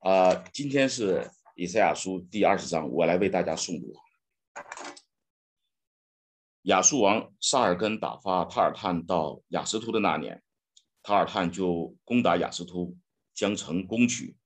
[0.00, 3.92] 啊，今天是以赛亚书第二十章，我来为大家诵读。
[6.62, 10.42] 亚述王沙尔根打发塔尔探到雅斯图的那年，
[11.02, 12.96] 塔尔探就攻打雅斯图，
[13.34, 14.38] 将城攻取。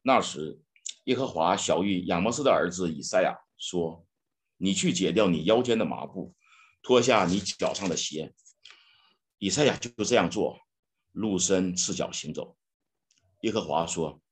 [0.00, 0.58] 那时，
[1.04, 4.06] 耶和华小谕亚摩斯的儿子以赛亚说
[4.56, 6.34] ：“你去解掉你腰间的麻布，
[6.80, 8.32] 脱下你脚上的鞋。”
[9.36, 10.58] 以赛亚就这样做，
[11.12, 12.56] 露身赤脚行走。
[13.42, 14.22] 耶和华说：“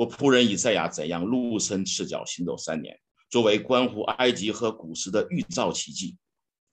[0.00, 6.16] 我仆人以赛亚怎样露身赤脚行走三年，作为关乎埃及和古时的预兆奇迹。”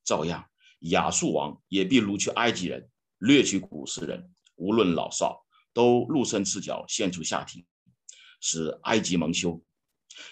[0.05, 7.65] 照样，亚述王也必掳去埃及人，掠取古时人，无论老少，都露身赤脚，献出下体，
[8.39, 9.61] 使埃及蒙羞。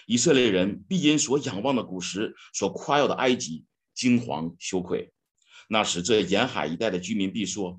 [0.06, 5.12] 以色列人必因所仰望的古时，所夸耀的埃及，惊惶羞愧。
[5.68, 7.78] 那时，这沿海一带的居民必说：“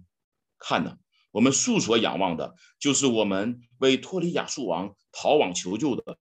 [0.60, 0.96] 看呐，
[1.38, 6.18] 我们素所仰望的，就是我们为脱离亚述王逃往求救的，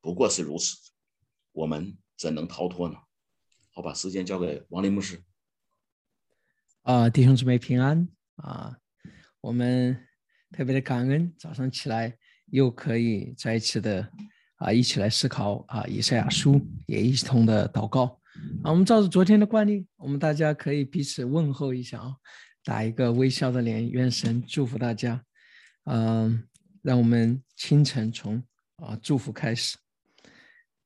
[0.00, 0.74] 不过是如此。
[1.52, 2.96] 我们怎能逃脱呢？”
[3.70, 5.22] 好，把时间交给王林牧师。
[6.82, 8.76] 啊，弟兄姊妹平安啊！
[9.40, 10.04] 我们
[10.50, 14.10] 特别的感恩，早上起来又可以在一起的
[14.56, 18.20] 啊，一起来思考啊，以赛亚书，也一同的祷告
[18.64, 18.72] 啊。
[18.72, 22.16] 我们照着昨天的惯例，我们大家可以彼此问候一下啊，
[22.66, 25.24] 打一个微笑的脸，愿神祝福大家。
[25.84, 26.42] 嗯，
[26.82, 28.42] 让我们清晨从
[28.78, 29.76] 啊祝福开始。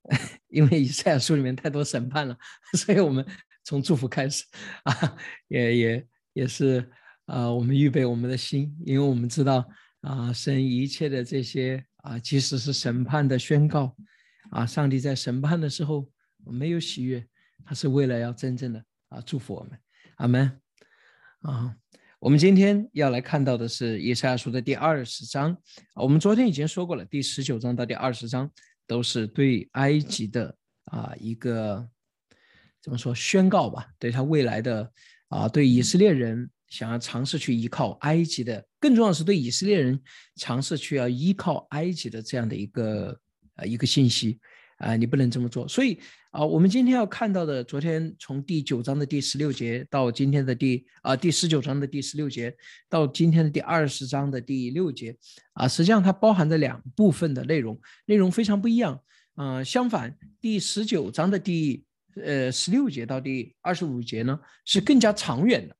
[0.48, 2.36] 因为以赛亚书里面太多审判了，
[2.76, 3.24] 所以我们
[3.64, 4.44] 从祝福开始
[4.84, 5.16] 啊，
[5.48, 6.86] 也也也是
[7.24, 9.66] 啊，我们预备我们的心，因为我们知道
[10.02, 13.96] 啊，神一切的这些啊，即使是审判的宣告
[14.50, 16.06] 啊，上帝在审判的时候
[16.44, 17.26] 没有喜悦，
[17.64, 19.78] 他是为了要真正的啊祝福我们，
[20.16, 20.60] 阿门
[21.40, 21.74] 啊。
[22.18, 25.56] 我们今天要来看到的是以赛亚书的第二十章，
[25.94, 28.50] 我们昨天已经说过了，第十九章到第二十章。
[28.86, 30.52] 都是对埃及的
[30.86, 31.88] 啊一个
[32.82, 33.86] 怎么说宣告吧？
[34.00, 34.92] 对他未来的
[35.28, 40.02] 啊，对以色列人想要尝试去依靠埃及的，更重要的是对以色列人
[40.34, 43.16] 尝试去要依靠埃及的这样的一个
[43.54, 44.40] 呃一个信息
[44.78, 46.00] 啊，你不能这么做，所以。
[46.30, 52.56] 啊，我们今天要看到的，昨天从第九章的第十六节到今天的第啊第十九章的第十六节，
[52.88, 55.16] 到今天的第二十章的第六节，
[55.54, 59.00] 啊，实际上它包含着两部分的内容，内容非常不一样。
[59.34, 65.74] 嗯，相反，第十九章的第呃十六节到第二十五节呢是更加长远的，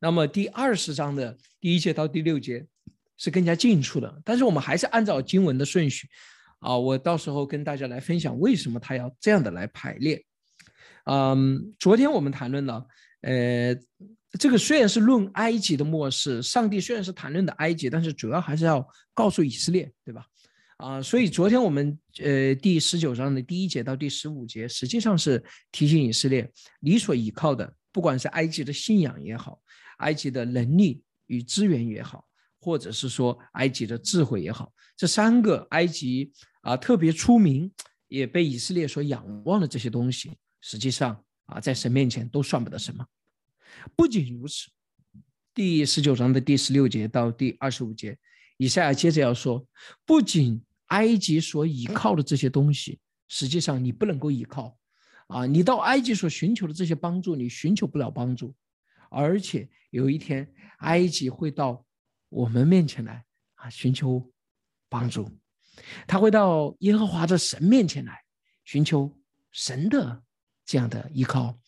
[0.00, 2.66] 那么第二十章的第一节到第六节
[3.16, 4.20] 是更加近处的。
[4.22, 6.06] 但是我们还是按照经文的顺序。
[6.60, 10.24] 啊，我到时候跟大家来分享为什么他要这样的来排列。
[11.04, 12.86] 嗯，昨天我们谈论了，
[13.22, 13.74] 呃，
[14.38, 20.26] 这个虽然是论埃及的末世，上帝虽然是谈论的埃及，但是主要还是要告诉以色列，对吧？
[20.76, 25.42] 啊，所以昨天我们呃第十九章的第一节到第十五节，实际上是
[25.72, 26.48] 提醒以色列，
[26.78, 29.60] 你所依靠的，不管是埃及的信仰也好，
[29.98, 32.27] 埃及的能力与资源也好，
[32.58, 36.32] 或者是说埃及的智慧也好，这三个埃及。
[36.60, 37.72] 啊，特别出名，
[38.08, 43.06] 也被以色列所仰望的这些东西，实际上啊，在神面前都算不得什么。
[43.96, 44.68] 不仅如此，
[45.54, 48.18] 第十九章的第十六节到第二十五节，
[48.58, 49.64] 以赛亚接着要说，
[50.04, 52.98] 不仅埃及所依靠的这些东西，
[53.28, 54.76] 实际上你不能够依靠，
[55.28, 58.54] 啊，你到埃及所寻求的这些帮助，你寻求不了帮助，
[59.10, 61.86] 而且有一天，埃及会到
[62.28, 63.24] 我们面前来
[63.54, 64.30] 啊，寻求
[64.88, 65.30] 帮助。
[66.06, 68.20] 他会到耶和华的神面前来
[68.64, 69.16] 寻求
[69.52, 70.22] 神的
[70.66, 71.58] 这样的依靠。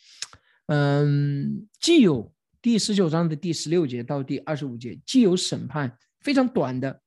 [0.66, 7.00] 嗯，既有第十九章的第十六节到第二十五节，既有审判非常短的，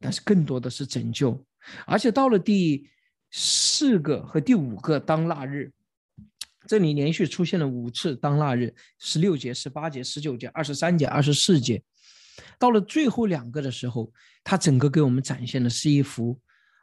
[0.00, 1.44] 但是更多的是拯救。
[1.86, 2.88] 而且到了第
[3.30, 5.72] 四个和第五个当腊日，
[6.66, 11.82] 这里连续出现了五次当腊日：十六节、十八节、十九节、二十三节、二十四节。
[12.58, 14.12] 到了最后两个的时候，
[14.44, 16.38] 它整个给我们展现的是一幅，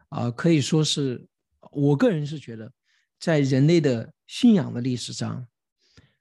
[0.09, 1.27] 啊，可以说是
[1.71, 2.71] 我个人是觉得，
[3.19, 5.47] 在人类的信仰的历史上，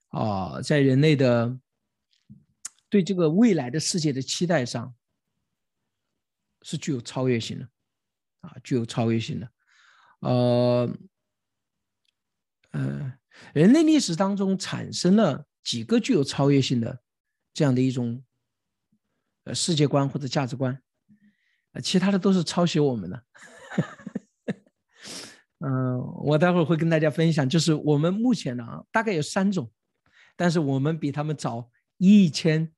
[0.08, 1.58] 啊，在人类的
[2.88, 4.94] 对这个未来的世界的期待上，
[6.62, 7.68] 是具有超越性的，
[8.42, 9.50] 啊，具有超越性的，
[10.20, 10.96] 呃，
[12.72, 13.18] 呃，
[13.54, 17.02] 人类历史当中产生了几个具有超越性的
[17.54, 18.22] 这样的一种。
[19.44, 20.80] 呃，世界观或者价值观，
[21.72, 23.24] 呃，其他的都是抄袭我们的。
[25.64, 29.70] 嗯，我待会儿会跟大家分享，就是我们目前呢，大概有三种，
[30.36, 32.72] 但是我们比他们早一千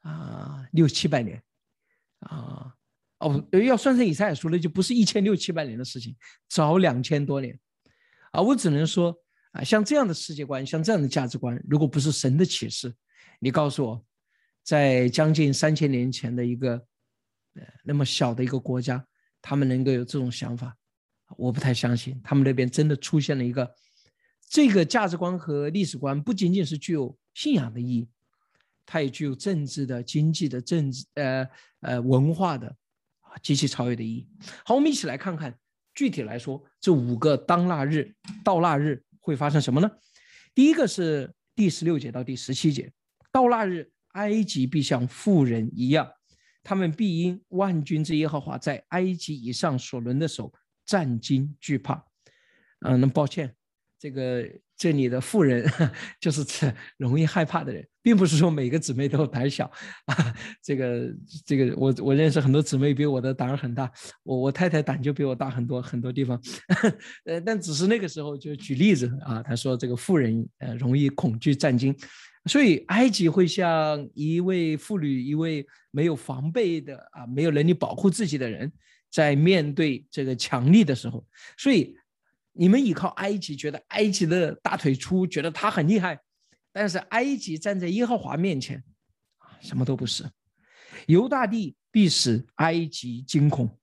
[0.00, 1.42] 啊六七百年
[2.20, 2.74] 啊
[3.18, 6.14] 哦，要算上以赛亚书，那就不是一千六七百年的事情，
[6.48, 7.58] 早两千多年。
[8.32, 9.16] 啊，我只能说
[9.52, 12.94] 啊，像这样的世界观，像这样的价值观，如果不是神的启示，
[13.40, 14.04] 你告诉我，
[14.66, 16.72] 在将近三千年前的一个
[17.54, 19.06] 呃那么小的一个国家，
[19.40, 20.76] 他们能够有这种想法，
[21.36, 22.20] 我不太相信。
[22.24, 23.72] 他们那边真的出现了一个
[24.50, 28.08] 这个价值观和历史观，不仅仅是具有信仰的意义，
[28.84, 31.48] 它也具有政治的、经济的、政治呃
[31.82, 32.66] 呃文化的
[33.20, 34.28] 啊极其超越的意义。
[34.64, 35.56] 好，我们一起来看看。
[35.94, 38.14] 具体来说，这五个当腊日
[38.44, 39.90] 到腊日会发生什么呢？
[40.54, 42.92] 第一个是第十六节到第十七节，
[43.32, 46.10] 到腊日，埃及必像富人一样，
[46.62, 50.52] 他们必因万军之耶和华在埃及以上所轮的手
[50.84, 52.04] 战惊惧怕。
[52.80, 53.54] 嗯，那抱歉，
[53.98, 54.46] 这个。
[54.76, 55.66] 这里的富人
[56.20, 59.64] 就是指容易害怕的人，并不是说每个姊妹都胆小
[60.04, 60.34] 啊。
[60.62, 61.08] 这个
[61.46, 63.90] 这个，我我认识很多姊妹比我的胆儿很大，
[64.22, 66.38] 我我太太胆就比我大很多很多地方。
[67.24, 71.96] 呃，但只是那个时候就举例子啊，他说这个富人呃容易恐惧战惊，
[72.44, 78.70] 所以埃及会像一位妇女，一位没有防备的啊，没有能力保护自己的人，
[79.10, 81.26] 在面对这个强力的时候，
[81.56, 81.96] 所以。
[82.58, 86.18] 你们依靠埃及，觉得埃及的大腿粗，觉得他很厉害，
[86.72, 88.82] 但是埃及站在耶和华面前，
[89.60, 90.24] 什么都不是。
[91.06, 93.78] 犹大帝必使埃及惊恐，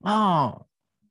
[0.00, 0.62] 啊，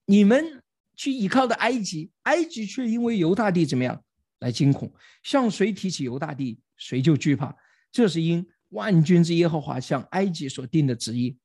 [0.06, 0.64] 你们
[0.96, 4.04] 去依靠的埃及，埃及却因为犹大帝怎么样
[4.40, 4.92] 来惊恐？
[5.22, 7.56] 向谁提起犹大帝，谁就惧怕。
[7.92, 11.38] 这是因万军之耶和华向埃及所定的旨意。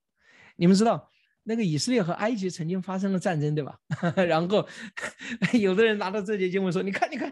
[0.57, 1.11] 你们知道？
[1.47, 3.77] 那个以色列和埃及曾经发生了战争，对吧？
[4.27, 4.67] 然后
[5.53, 7.31] 有的人拿到这节经文说：“你看，你看，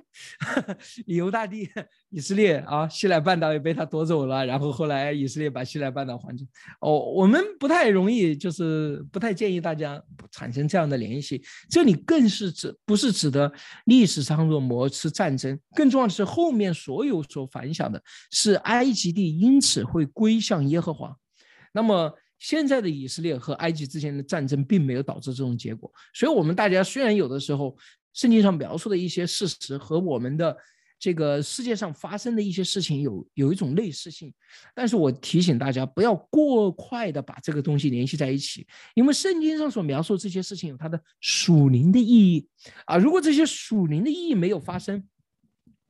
[1.07, 1.69] 犹大地
[2.11, 4.45] 以色列啊，西奈半岛也被他夺走了。
[4.45, 6.47] 然后后来以色列把西奈半岛还给……
[6.81, 10.01] 哦，我们不太容易，就是不太建议大家
[10.31, 11.43] 产生这样的联系。
[11.71, 13.51] 这里更是指不是指的
[13.87, 21.17] 历史上的某次战争，更重要的是后面所有所反响的是埃及地因此会归向耶和华。
[21.73, 22.15] 那么。
[22.43, 27.79] 现在的以色列和埃及之间的战争并没有导致这种结果，所以，我们大家虽然有的时候
[28.15, 30.57] 圣经上描述的一些事实和我们的
[30.99, 34.35] 这个世界上发生的一些事情有有一种类似性，
[34.75, 38.67] 但是我提醒大家不要过快的把这个东西联系在一起，
[38.97, 42.49] 因为圣经上所描述这些事情有它的属灵的意义
[42.87, 42.97] 啊。
[42.97, 45.09] 如果这些属灵的意义没有发生，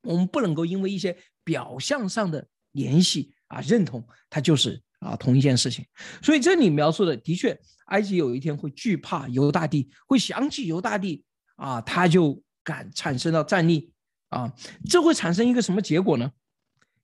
[0.03, 4.83] 我们不能够因为一些表象上的联系啊认同它就是。
[5.03, 5.85] 啊，同一件事情，
[6.23, 11.25] 所以这里描述的的确，埃及有一天会惧怕犹大帝，会想起犹大帝
[11.57, 13.93] 啊，他就敢产生了战力
[14.29, 14.55] 啊，
[14.89, 16.31] 这会产生一个什么结果呢？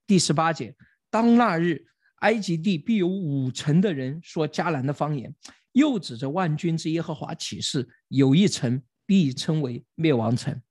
[0.06, 0.74] 第十八节，
[1.10, 1.84] 当那日，
[2.20, 5.34] 埃及地必有五成的人说迦南的方言，
[5.72, 10.62] 又指着万军之耶和华起誓，有一城必称为灭亡城，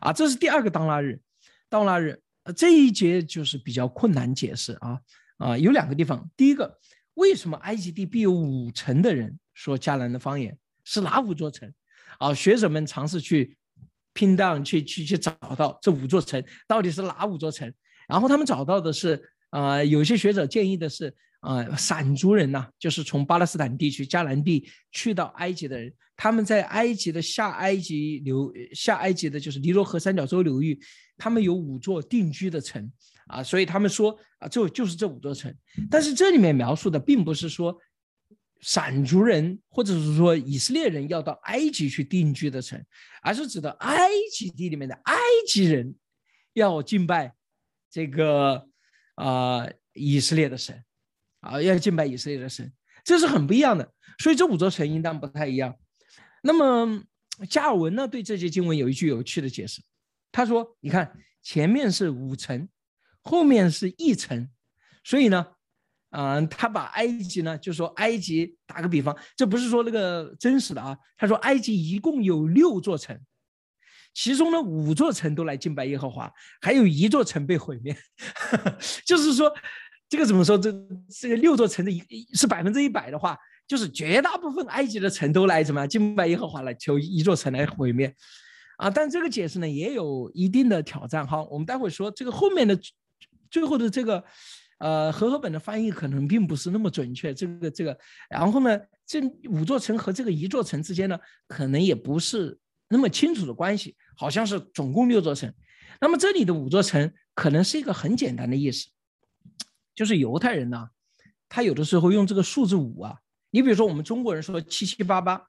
[0.00, 1.20] 啊，这是第二个当那日，
[1.68, 2.22] 到那日，
[2.56, 4.98] 这一节就是比较困难解释啊。
[5.44, 6.30] 啊，有两个地方。
[6.34, 6.78] 第一个，
[7.14, 10.56] 为什么埃及地必有五成的人说迦南的方言？
[10.84, 11.70] 是哪五座城？
[12.18, 13.54] 啊，学者们尝试去
[14.14, 17.70] 拼档，去去去找到这五座城到底是哪五座城。
[18.08, 30.80] 然后他们找到的是，啊，有些学者建议的是，啊，散族人呐，就是从巴勒斯坦地区、迦南地去到埃及的人，他们在埃及的下埃及流下埃及的就是尼罗河三角洲流域，
[31.18, 32.90] 他们有五座定居的城。
[33.26, 35.54] 啊，所以他们说啊，就就是这五座城，
[35.90, 37.78] 但是这里面描述的并不是说
[38.60, 42.82] 闪族人或者是说以色列人要到埃及去定居的城，
[43.22, 45.16] 而是指的埃及地里面的埃
[45.48, 45.94] 及人
[46.52, 47.34] 要敬拜
[47.90, 48.68] 这个
[49.14, 50.84] 啊以色列的神，
[51.40, 52.70] 啊要敬拜以色列的神，
[53.04, 53.90] 这是很不一样的。
[54.18, 55.74] 所以这五座城应当不太一样。
[56.42, 57.02] 那么
[57.48, 59.80] 加尔文呢对这些经文有一句有趣的解释，
[60.30, 62.68] 他说：“你看前面是五城。”
[63.24, 64.48] 后面是一层，
[65.02, 65.46] 所以呢，
[66.10, 70.94] 嗯，他把埃及呢，就说埃及打个比方，这不是说那个真实的啊。
[71.16, 73.18] 他说埃及一共有六座城，
[74.12, 77.96] 其中呢五座城都来敬拜耶和华，还有一座城被毁灭。
[79.06, 79.50] 就是说，
[80.06, 80.58] 这个怎么说？
[80.58, 80.70] 这
[81.08, 88.14] 这个六座城的一是百分之一百的话，就是绝大部分埃及的城都来怎么敬拜耶和华了，求一座城来毁灭
[88.76, 88.90] 啊。
[88.90, 91.42] 但这个解释呢也有一定的挑战哈。
[91.44, 92.78] 我们待会说这个后面的。
[93.54, 94.24] 最后的这个，
[94.78, 97.32] 呃，和合本的翻译可能并不是那么准确。
[97.32, 97.96] 这个这个，
[98.28, 102.58] 然后呢，这五座城和这个一座城之间呢，可能也不是
[102.88, 105.54] 那么清楚的关系，好像是总共六座城。
[106.00, 108.88] 那么这里的五座城可能是一个很简单的意思，
[109.94, 110.88] 就是犹太人呢，
[111.48, 113.16] 他有的时候用这个数字五啊，
[113.50, 115.40] 你比如说我们中国人说七七八八，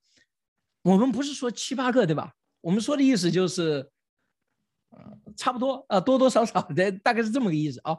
[0.83, 2.33] 我们不是说七八个，对吧？
[2.61, 3.89] 我们说的意思就是，
[5.35, 7.97] 差不多啊，多多少少的，大概是这么个意思啊。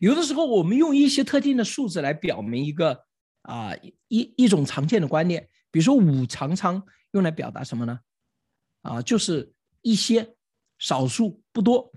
[0.00, 3.04] 有的时候我们用一些特定的数字来表明一个
[3.42, 3.72] 啊
[4.08, 7.98] 一一种常见的观念，比如说五常常用来表达什么呢？
[8.82, 9.52] 啊，就是
[9.82, 10.34] 一些
[10.78, 11.90] 少数不多，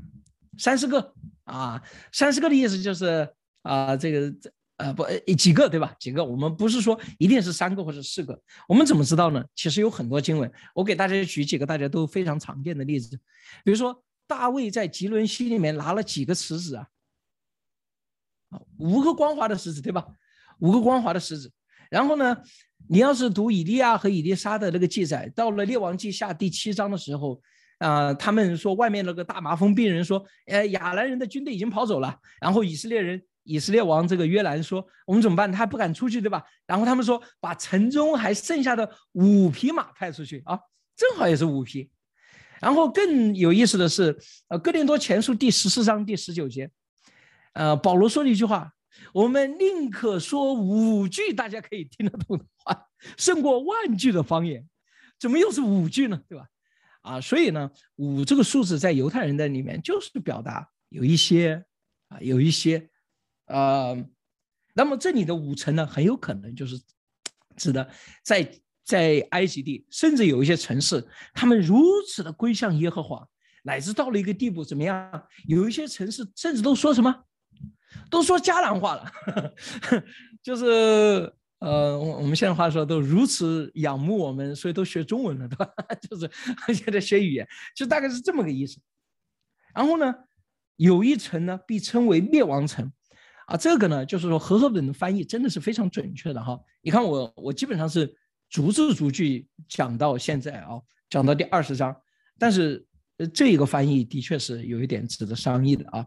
[0.57, 1.81] 三十个啊，
[2.11, 3.27] 三十个的意思就是
[3.61, 5.05] 啊这个这呃不
[5.35, 5.93] 几个对吧？
[5.99, 6.23] 几个？
[6.23, 9.43] 我们不是说一定是三个或者四个，我们怎么知道呢？
[9.53, 13.19] 其实有很多经文，我给大家举几个大家都非常常见的例子，
[13.63, 16.87] 比如说大卫在吉伦西里面拿了几个石子啊？
[18.77, 20.07] 五个光滑的石子，对吧？
[20.59, 21.51] 五个光滑的石子。
[21.89, 22.37] 然后呢，
[22.87, 27.41] 你要是读以利亚和以利沙的那个记载，到了列王记下第七章的时候，
[27.79, 32.17] 啊，他们说外面那个大麻风病人说，呃，亚兰人的军队已经跑走了。
[32.39, 35.51] 然后以色列人，以色列王这个约兰说，我们怎么办？
[35.51, 36.41] 他不敢出去，对吧？
[36.65, 40.57] 然后他们说，把城中还剩下的五匹马派出去啊，
[40.95, 41.91] 正好也是五匹。
[42.61, 46.69] 然后更有意思的是，呃，哥林多前书第十四章第十九节。
[47.53, 48.71] 呃，保罗说了一句话
[49.13, 52.85] ：“我们宁可说五句大家可以听得懂的话，
[53.17, 54.65] 胜过万句的方言。”
[55.19, 56.21] 怎么又是五句呢？
[56.29, 56.45] 对吧？
[57.01, 61.65] 啊，所以呢，五这个数字在犹太人的里面就是表达有一些
[62.09, 62.89] 啊，有一些
[63.47, 63.97] 呃，
[64.75, 66.79] 那么这里的五层呢，很有可能就是
[67.57, 67.89] 指的
[68.23, 68.49] 在
[68.83, 73.27] 在埃及地，甚至有一些城市，他们如此的归向耶和华，
[73.63, 75.23] 乃至到了一个地步，怎么样？
[75.47, 77.23] 有一些城市甚至都说什么？
[78.09, 79.11] 都说迦南话了，
[80.41, 80.65] 就是
[81.59, 85.67] 呃，我我们现在话说都如此仰慕我们，所以都学中文了，对吧？
[86.09, 86.29] 就是
[86.73, 88.79] 现在学语言，就大概是这么个意思。
[89.75, 90.13] 然后呢，
[90.77, 92.91] 有一层呢，被称为灭亡层，
[93.45, 96.59] 啊，这个呢，就是说和合本的翻译真的是非常准确的哈。
[96.81, 98.15] 你看我我基本上是
[98.51, 100.79] 逐字逐句讲到现在啊，
[101.09, 101.99] 讲到第二十章，
[102.37, 102.85] 但是
[103.17, 106.05] 呃这一个翻译的确是有一点值得商议的啊。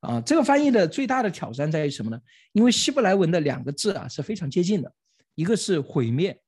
[0.00, 2.20] 啊，这个翻译的最大的挑战在于什么呢？
[2.52, 4.92] 因为希伯来文的两个字啊是非常接近的，
[5.34, 6.40] 一个是毁灭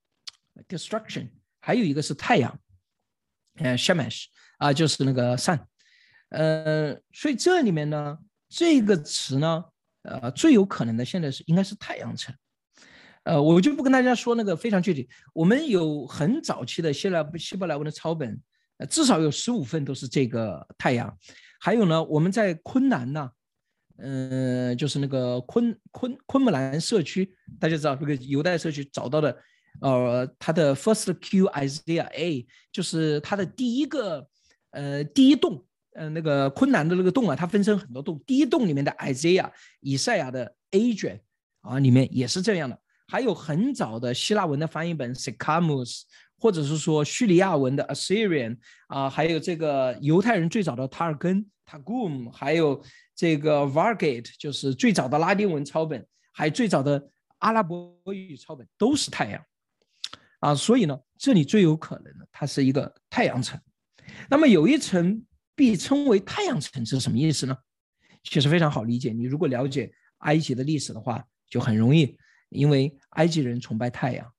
[0.69, 1.29] ，destruction，
[1.61, 2.61] 还有一个是太阳，
[3.57, 4.27] 呃，shamash，
[4.59, 5.59] 啊，就是那个 sun，
[6.29, 8.19] 呃，所以这里面呢，
[8.49, 9.65] 这个词呢，
[10.03, 12.33] 呃，最有可能的现在是应该是太阳城，
[13.25, 18.41] 呃，我就不跟大家说那个非常具体，我们有很早期的希腊希伯来文的抄本，
[18.79, 21.17] 呃，至少有十五份都是这个太阳，
[21.61, 23.31] 还有呢，我们在昆南呢。
[24.03, 29.37] 嗯，就是那个昆昆昆木兰社区，大家知道那个犹太社区找到的，
[29.83, 34.27] 呃，它的 first Q Isaiah A，就是它的第一个，
[34.71, 35.63] 呃，第一栋，
[35.93, 39.51] 呃，那个昆南的那个洞啊，它分成很多洞，第一洞里面的 Isaiah
[39.81, 41.21] 以赛亚的 A 卷
[41.61, 46.03] 啊，里面也是这样的，还有很早的希腊文的翻译本 sikamus
[46.39, 52.83] 或者是说叙利亚文的 Assyrian 啊，还有这个犹太人最早的塔尔根 Tagum，还有。
[53.17, 59.45] 这个 Vargate 就是最早的拉丁文抄本，还最早的阿拉伯语抄本都是太阳
[60.39, 63.61] 啊，所以呢，这里最有可能的它是一个太阳城。
[64.31, 65.23] 那么有一层
[65.55, 67.55] 被称为太阳城是什么意思呢？
[68.23, 72.17] 其实非常好理解，你如果了解埃及的历史的话，就很容易，
[72.51, 74.33] 因为埃及人崇拜太阳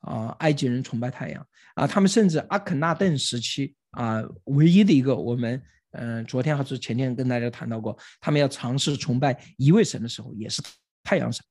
[0.00, 5.60] 啊，埃及人崇拜太阳啊，他们甚至阿肯纳顿时期啊，唯一的一个我们。
[5.92, 10.62] 嗯，昨天还是前天跟大家谈到过，他们要尝试崇拜一位神的时候，也是
[11.02, 11.42] 太阳神。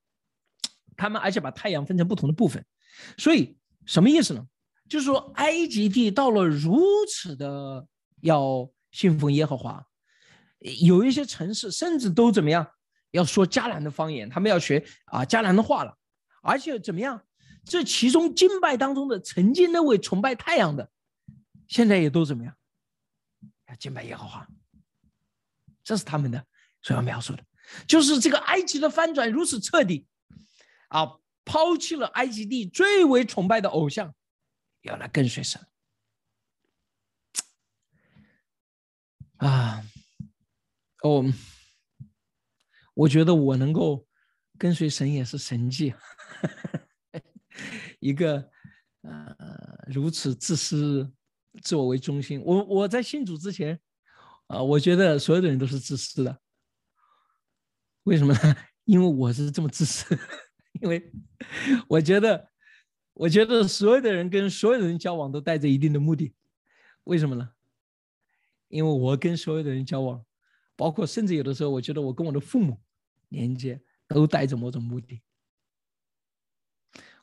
[0.95, 2.63] 他们而且把太阳分成不同的部分，
[3.17, 4.45] 所以什么意思呢？
[4.87, 6.79] 就是说，埃及地到了如
[7.11, 7.87] 此的
[8.21, 9.83] 要信奉耶和华，
[10.79, 12.65] 有一些城市甚至都怎么样，
[13.11, 15.97] 要说迦南的方言，他们要学啊迦南的话了。
[16.41, 17.25] 而且怎么样，
[17.65, 20.91] 这其中敬拜当中的曾经那位崇拜太阳的，
[21.67, 22.55] 现在也都怎么样？
[23.67, 24.47] 要敬拜耶和华，
[25.83, 26.45] 这是他们的
[26.81, 27.43] 所要描述的，
[27.85, 30.07] 就是这个埃及的翻转如此彻底，
[30.87, 34.15] 啊，抛弃了埃及地最为崇拜的偶像，
[34.83, 35.67] 要来跟随神，
[39.37, 39.83] 啊，
[41.03, 41.25] 哦，
[42.97, 44.05] 我觉得我能够
[44.57, 45.93] 跟随神也是神迹，
[47.99, 48.49] 一个
[49.01, 49.35] 呃
[49.87, 51.11] 如此自私。
[51.63, 53.79] 自我为中心，我我在信主之前，
[54.45, 56.39] 啊，我觉得所有的人都是自私的。
[58.03, 58.39] 为什么呢？
[58.85, 60.15] 因为我是这么自私，
[60.81, 61.11] 因为
[61.87, 62.47] 我觉得，
[63.13, 66.35] 我觉得所有的人跟所有的人交往都带着一定的目的。
[67.05, 67.49] 为什么呢？
[68.67, 70.23] 因为我跟所有的人交往，
[70.75, 72.79] 包括甚至有的时候，我觉得我跟我的父母
[73.29, 75.21] 连接都带着某种目的。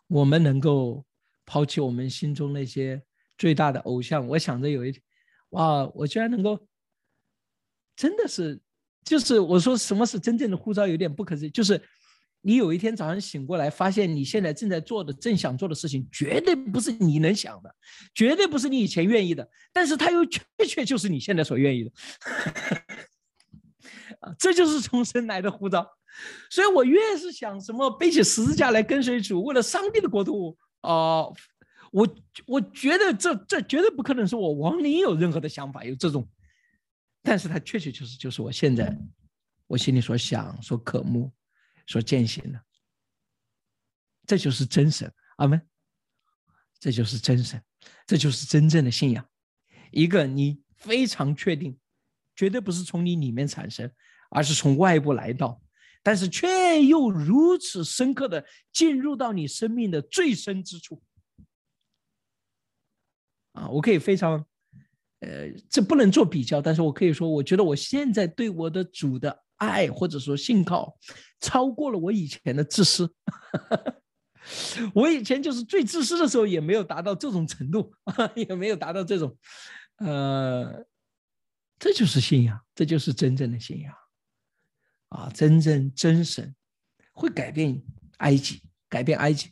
[0.07, 1.05] 我们能够
[1.45, 3.03] 抛弃我们心中那些
[3.39, 4.27] 最大的偶像。
[4.29, 5.03] 我想着有一天，
[5.51, 6.67] 哇，我居然能够，
[7.97, 8.61] 真的是，
[9.05, 11.83] 就是我说什么是真正的呼召，有点不可思议，就是。
[12.47, 17.75] 你有一天早上醒过来，发现你现在正在做的、正想做的事情，绝对不是你能想的，
[18.15, 21.93] 绝对不是你以前愿意的，但是它又确确就是你现在所愿意的，
[24.39, 25.87] 这就是从神来的呼召。
[26.51, 31.25] 所以我越是想什么背起十字架来跟随主，为了上帝的国度啊，
[31.91, 32.17] 我
[32.47, 36.29] 我觉得这这绝对不可能是我王林有任何的想法，有这种，
[37.23, 38.97] 但是他确确就是就是我现在
[39.67, 41.33] 我心里所想、所渴慕。
[41.87, 42.59] 所践行的，
[44.27, 45.61] 这就是真神，阿门。
[46.81, 47.63] 这就是真神，
[48.07, 49.23] 这就是真正的信仰。
[49.91, 51.79] 一个你非常确定，
[52.35, 53.93] 绝对不是从你里面产生，
[54.35, 55.59] 而是从外部来到，
[56.03, 61.01] 但是却又如此深刻的进入到你生命的最深之处。
[63.53, 64.45] 啊，我可以非常，
[65.21, 69.43] 呃，这不能做比较，但是我可以说，我觉得我现在对我的主的。
[69.57, 70.99] 爱或者说信靠，
[71.41, 73.09] 超过了我以前的自私。
[74.93, 77.95] 我以前就是最自私的时候，也没有达到这种程度，
[78.35, 79.35] 也没有达到这种，
[79.99, 80.85] 呃，
[81.79, 83.95] 这就是信仰，这就是真正的信仰
[85.15, 85.31] 啊！
[85.33, 86.55] 真正真神
[87.13, 87.83] 会改变
[88.19, 89.51] 埃及，改变埃及。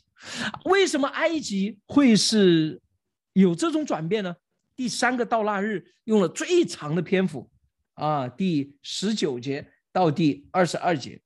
[0.65, 2.81] 为什么埃及会是
[3.33, 4.35] 有这种转变呢？
[4.75, 7.49] 第三个到那日用了最长的篇幅
[7.93, 9.69] 啊，第十九节。
[9.93, 11.21] 到第二十二节，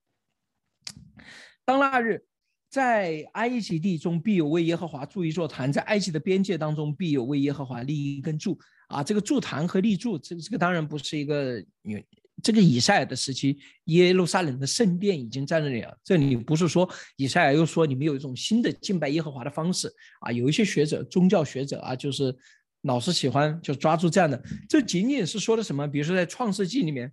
[1.64, 2.26] 当那日，
[2.70, 9.02] 在埃及地中必有为耶和华筑一座坛，在埃及的边界当中必有为耶和华立一根柱啊！
[9.02, 12.06] 这个筑坛和立柱，这这个当然不是一个女，
[12.44, 15.98] 这个以赛亚的时期，耶路撒冷的圣殿已经在那里了。
[16.04, 19.92] 这里不是说以赛亚又说你们有一种新的敬拜耶和华的方式
[20.22, 20.32] 啊！
[20.32, 22.36] 有一些学者，宗教学者啊，就是
[22.84, 25.88] 老是喜欢就抓住这样的，这仅仅是说的什么？
[25.88, 27.12] 比如说在创世纪里面。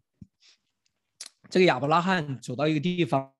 [1.50, 3.30] 这个亚伯拉罕走到一个地方，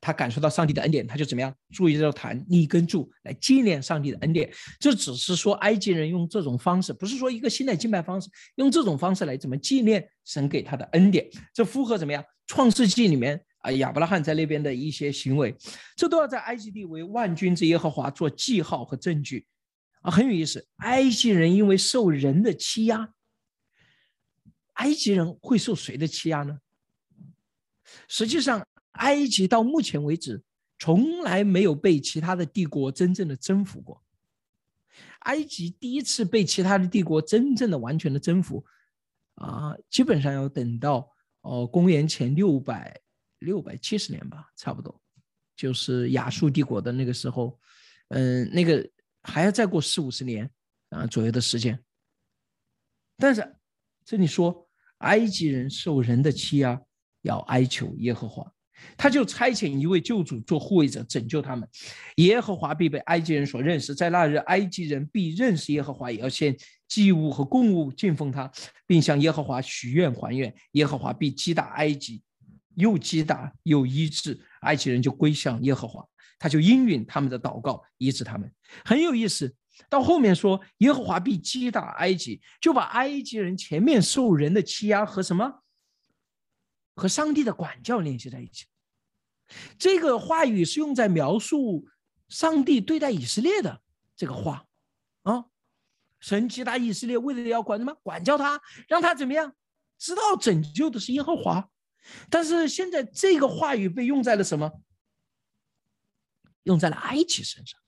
[0.00, 1.54] 他感受到上帝的恩典，他就怎么样？
[1.70, 4.50] 注意这个坛立根柱来纪念上帝的恩典。
[4.78, 11.28] 这只是说埃及人用这种方式，不是说一个新的敬拜方式，用这种方式来怎么纪念神给他的恩典？
[11.52, 12.24] 这符合怎么样？
[12.46, 15.54] 创世纪里面啊，亚伯拉罕在那边的一些行为，
[15.96, 19.46] 这都要在埃及地为万军之耶和华做记号和证据
[20.00, 20.66] 啊，很有意思。
[20.76, 23.10] 埃及人因为受人的欺压，
[24.74, 26.56] 埃及人会受谁的欺压呢？
[28.08, 30.42] 实际上，埃及到目前为止
[30.78, 34.02] 从来没有被其他的帝国真正的征服过。
[35.20, 38.64] 埃及第一次被其他的帝国真正的完全的征服，
[39.34, 41.10] 啊，基本上要等到
[41.42, 43.00] 哦公元前六百
[43.40, 45.00] 六百七十年吧，差不多，
[45.56, 47.58] 就是亚述帝国的那个时候，
[48.08, 48.88] 嗯，那个
[49.22, 50.48] 还要再过四五十年
[50.90, 51.78] 啊左右的时间。
[53.16, 53.56] 但是
[54.04, 56.80] 这里说埃及人受人的欺压。
[57.28, 58.44] 要哀求耶和华，
[58.96, 61.68] 他就差遣一位救主做护卫者，拯救他们。
[62.16, 66.56] 耶和华必被埃及人所认识，在那日，埃及人必认识耶和华，也要献
[66.88, 68.50] 祭物和供物敬奉他，
[68.86, 70.52] 并向耶和华许愿还愿。
[70.72, 72.22] 耶和华必击打埃及，
[72.74, 76.04] 又击打又医治埃及人，就归向耶和华，
[76.38, 78.50] 他就应允他们的祷告，医治他们。
[78.84, 79.54] 很有意思。
[79.88, 85.62] 到后面说，耶和华必击打埃及，就把埃及人前面受人的欺压和什么？
[86.98, 88.66] 和上帝的管教联系在一起，
[89.78, 91.88] 这个话语是用在描述
[92.28, 93.82] 上帝对待以色列的
[94.16, 94.66] 这个话
[95.22, 95.46] 啊。
[96.20, 97.94] 神击打以色列，为了要管什么？
[98.02, 99.54] 管教他，让他怎么样？
[99.96, 101.70] 知道拯救的是耶和华。
[102.28, 104.82] 但是现在这个话语被用在了什么？
[106.64, 107.80] 用在了埃及身上，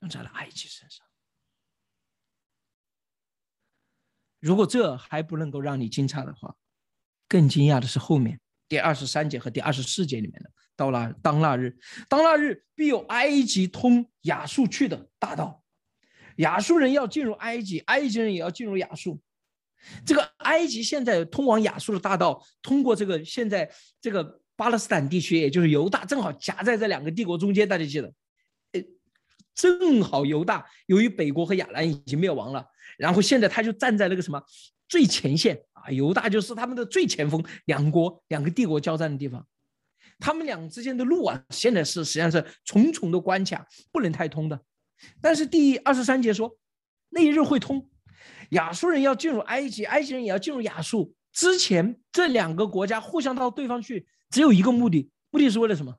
[0.00, 1.06] 用在了埃及身上。
[4.40, 6.56] 如果这还不能够让你惊诧的话，
[7.28, 15.62] 更惊讶的是后面第二十三节和第二十四节里面的，到了当那日，当那日必有埃及通亚述去的大道，
[16.36, 19.20] 亚述人要进入埃及，埃及人也要进入亚述。
[20.04, 27.68] 这个埃及现在通往亚述的大道，通过这个现在这个巴勒斯坦地区，也就是犹大，正好夹在这两个帝国中间。
[27.68, 28.12] 大家记得，
[28.72, 28.82] 呃，
[29.54, 32.66] 正好犹大由于北国和亚兰已经灭亡了，
[32.98, 34.42] 然后现在他就站在那个什么。
[34.88, 39.46] 最前线啊，犹大就是他们的最前锋，两国两个帝国交战的地方，
[40.18, 44.60] 他们俩之间的路啊，现在是实际上是重重的关卡，不能太通的。
[45.20, 46.58] 但是第二十三节说，
[47.10, 47.88] 那一日会通，
[48.50, 51.14] 亚述人要进入埃及，埃及人也要进入亚述。
[51.30, 55.94] 之前这两个国家互相到对方去，只有一个目的，目的是为了什么？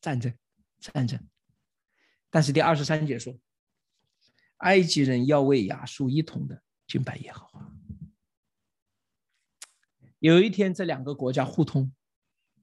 [0.00, 0.32] 战争，
[0.78, 1.18] 战争。
[2.30, 3.36] 但是第二十三节说，
[4.58, 7.72] 埃及人要为亚述一统的敬拜耶和华。
[10.18, 11.92] 有一天，这两个国家互通，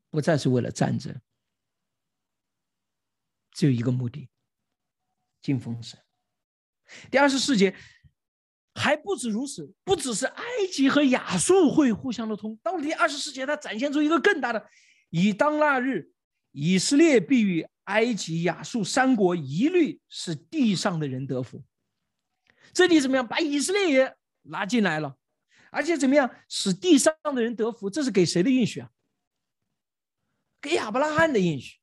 [0.09, 1.19] 不再是为了战争，
[3.51, 4.29] 只有一个目的：
[5.41, 5.99] 敬奉神。
[7.11, 7.75] 第二十四节
[8.73, 14.69] 还不止如此，不只是埃及和亚述会互相的通，到了第二十四节，它展现出一个更大的：
[15.09, 16.11] 以当那日，
[16.51, 21.63] 以色列必与埃及、亚述三国一律是地上的人得福。
[22.73, 23.27] 这里怎么样？
[23.27, 25.15] 把以色列也拉进来了。
[25.69, 27.89] 而且怎么样使地上的人得福？
[27.89, 28.89] 这是给谁的应许啊？
[30.61, 31.77] 给亚伯拉罕的应许。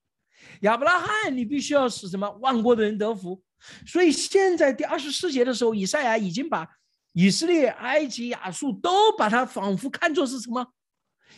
[0.63, 3.43] 亚伯拉罕，你必须要使什么万国的人得福。
[3.87, 6.67] 所以现在第二十四节的时候，以赛亚已经把
[7.13, 10.73] 以色列、埃及、亚述都把它仿佛看作是什么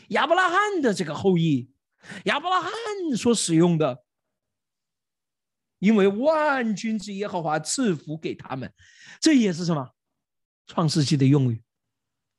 [0.09, 1.71] 亚伯拉罕的这个后裔，
[2.27, 2.71] 亚伯拉罕
[3.17, 4.05] 所使用的，
[5.83, 8.73] 因为万军之耶和华赐福给他们，
[9.21, 9.91] 这也是什么
[10.69, 11.61] 创世纪的用语。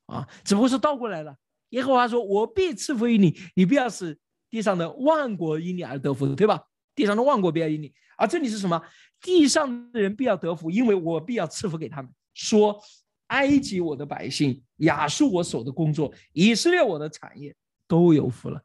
[0.06, 1.36] 啊，只不过是倒过来了。
[1.68, 6.62] 耶和华说：“我必赐福于你，你不要使地上的万国因你而得福，对吧？
[6.94, 7.92] 地上的万国必要因你。
[8.16, 8.80] 而这里是什么？
[9.20, 12.10] 地上的人必要得福，因为我必要赐福给他们。
[12.32, 12.82] 说
[13.26, 17.54] 埃及我的百姓，亚述我手的工作，以色列我的产业
[17.86, 18.62] 都有福了。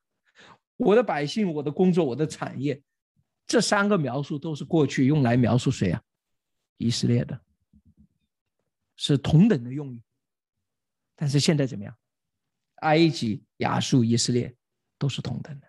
[0.78, 2.82] 我的百姓，我的工作，我的产业，
[3.50, 6.02] 这三个描述都是过去用来描述谁啊？
[6.78, 7.42] 以色列的，
[8.96, 10.00] 是同等的用语。”
[11.18, 11.98] 但是现在怎么样？
[12.82, 14.56] 埃及、亚述、以色列
[15.00, 15.68] 都是同等的。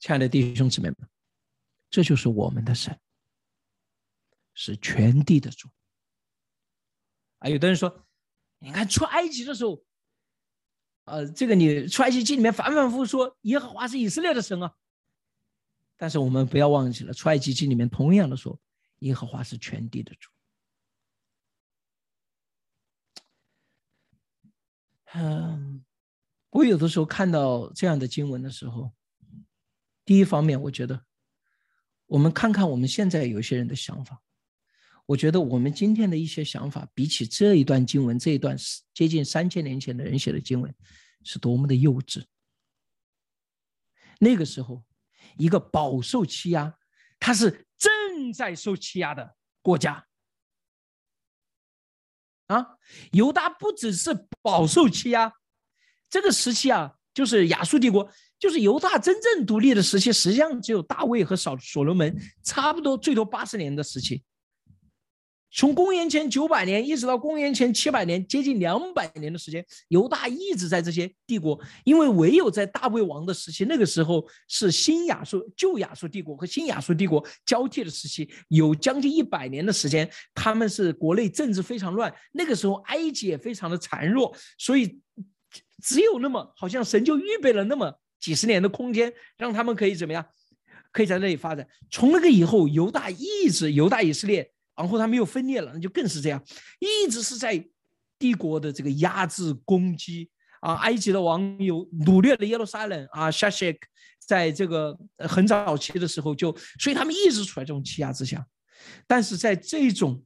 [0.00, 0.96] 亲爱的弟兄姊妹们，
[1.88, 2.98] 这就是我们的神，
[4.54, 5.68] 是全地的主。
[7.38, 8.04] 啊，有的人说，
[8.58, 9.84] 你看出埃及的时候，
[11.04, 14.74] 呃，这个你出埃及记里面反反复复说耶和华是以色列的神啊。
[15.96, 18.60] 但是我们不要忘记了，出埃及记里面同样的说，
[19.00, 20.30] 耶和华是全地的主。
[25.14, 25.84] 嗯，
[26.50, 28.92] 我有的时候看到这样的经文的时候，
[30.04, 31.04] 第一方面，我觉得
[32.06, 34.20] 我们看看我们现在有些人的想法，
[35.06, 38.56] 我觉得我们今天的一些想法，比起这一段经文，这一段
[38.92, 40.74] 接近三千年前的人写的经文，
[41.22, 42.24] 是多么的幼稚。
[44.18, 44.84] 那个时候，
[45.36, 46.74] 一个饱受欺压，
[47.18, 50.06] 他是正在受欺压的国家。
[52.46, 52.76] 啊，
[53.12, 55.32] 犹大不只是饱受欺压，
[56.10, 64.22] 这个时期啊，就是亚述帝国，就是犹大真正独立的时期，实际上只有大卫和扫所罗门差不多最多八十年的时期。
[65.54, 71.58] 从公元前九百年一直到公元前七百年，接近两百年的时间，犹大一直在这些帝国。
[71.84, 82.12] 因为唯有在大卫王的时期，那个时候是新亚述、旧亚述帝国和新亚述帝国交替的时期，有将近一百年的时间，他们是国内政治非常乱。
[82.32, 84.98] 那个时候埃及也非常的孱弱，所以
[85.80, 90.26] 只有那么好像神就预备了那么几十年的空间，让他们可以怎么样，
[90.90, 91.64] 可以在那里发展。
[91.92, 94.50] 从那个以后，犹大一直犹大以色列。
[94.76, 96.42] 然后他们又分裂了，那就更是这样，
[96.80, 97.64] 一直是在
[98.18, 100.74] 帝国的这个压制攻击啊。
[100.76, 108.46] 埃及的王有掳掠了耶路撒冷啊，沙谢克在这个很早期的时候就，所以他们一直处在这种欺压之下。
[109.06, 110.24] 但是在这种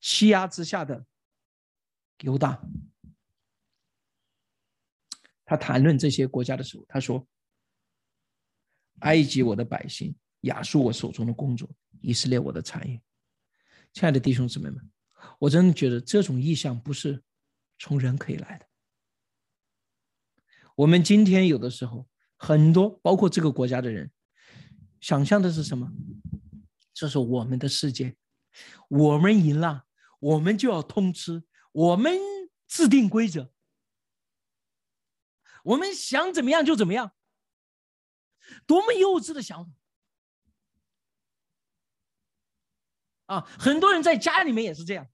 [0.00, 1.04] 欺压之下的
[2.20, 2.62] 犹大，
[5.44, 7.26] 他谈论这些国家的时候，他说
[9.00, 11.68] ：“埃及我的百姓，亚述我手中的工作，
[12.00, 13.00] 以色列我的产业。”
[13.92, 14.90] 亲爱的弟兄姊妹们，
[15.38, 17.22] 我真的觉得这种意向不是
[17.78, 18.66] 从人可以来的。
[20.76, 24.10] 我们今天有的时候，很多包括这个国家的人，
[25.00, 25.90] 想象的是什么？
[26.94, 28.16] 这是我们的世界，
[28.88, 29.86] 我们赢了，
[30.18, 32.18] 我们就要通吃，我们
[32.66, 33.52] 制定规则，
[35.64, 37.12] 我们想怎么样就怎么样，
[38.66, 39.72] 多么幼稚的想法！
[43.30, 45.06] 啊，很多人在家里面也是这样。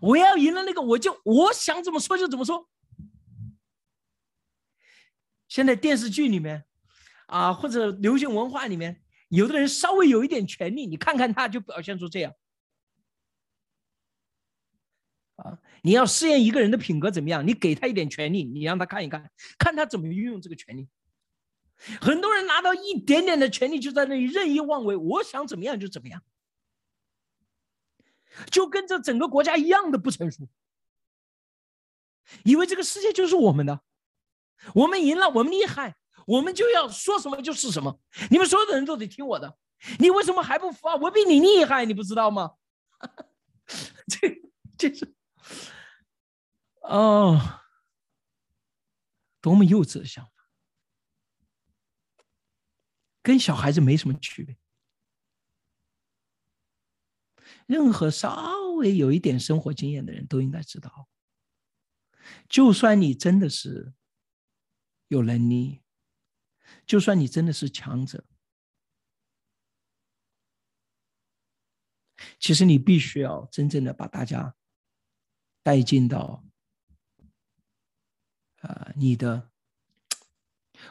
[0.00, 2.68] 我要赢了那个，我就我想怎么说就怎么说。
[5.48, 6.64] 现在电视剧里面，
[7.26, 12.32] 啊，或者流行文化里面，有的人稍微有一点权利，你看看他就表现出这样。
[15.34, 20.88] 啊，你要试验一个人的品格怎么样，你给他一点权利，你让他看一看，看他怎么运用这个权利。
[22.00, 26.22] 很多人拿到一点点的权利，就在那里任意妄为，我想怎么样就怎么样。
[28.50, 30.48] 就跟这整个国家一样的不成熟，
[32.44, 33.80] 以为这个世界就是我们的，
[34.74, 39.58] 我们赢了，我们厉害，我们就要说什么就是什么，你们所有的人都得听我的，
[39.98, 40.96] 你为什么还不服啊？
[40.96, 42.54] 我比你厉害，你不知道吗？
[44.06, 44.42] 这
[44.76, 45.14] 这是
[46.82, 47.60] 哦，
[49.40, 50.30] 多么幼稚的想法，
[53.22, 54.56] 跟小孩子没什么区别。
[57.66, 61.08] 任何稍微有一点生活经验的人都应该知道，
[62.48, 63.94] 就算你真的是
[65.08, 65.82] 有能力，
[66.86, 68.24] 就算你真的是强者，
[72.38, 74.54] 其实你必须要真正的把大家
[75.62, 76.44] 带进到
[78.60, 79.50] 啊你的，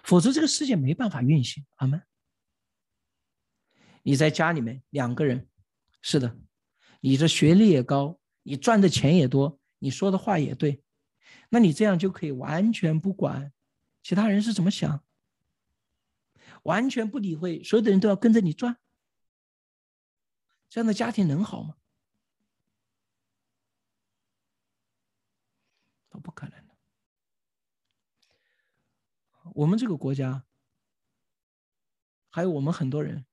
[0.03, 1.65] 否则这个世界没办法运行。
[1.75, 2.01] 阿门。
[4.03, 5.47] 你在家里面两个人，
[6.01, 6.39] 是的。
[7.01, 10.81] 你的学历也高，你赚的钱也多，你说的话也对，
[11.49, 13.51] 那你这样就可以完全不管
[14.01, 15.03] 其他人是怎么想，
[16.63, 18.77] 完全不理会所有的人都要跟着你转，
[20.69, 21.75] 这样的家庭能好吗？
[26.09, 26.75] 都不可能的。
[29.55, 30.45] 我们这个国家，
[32.29, 33.25] 还有我们很多人，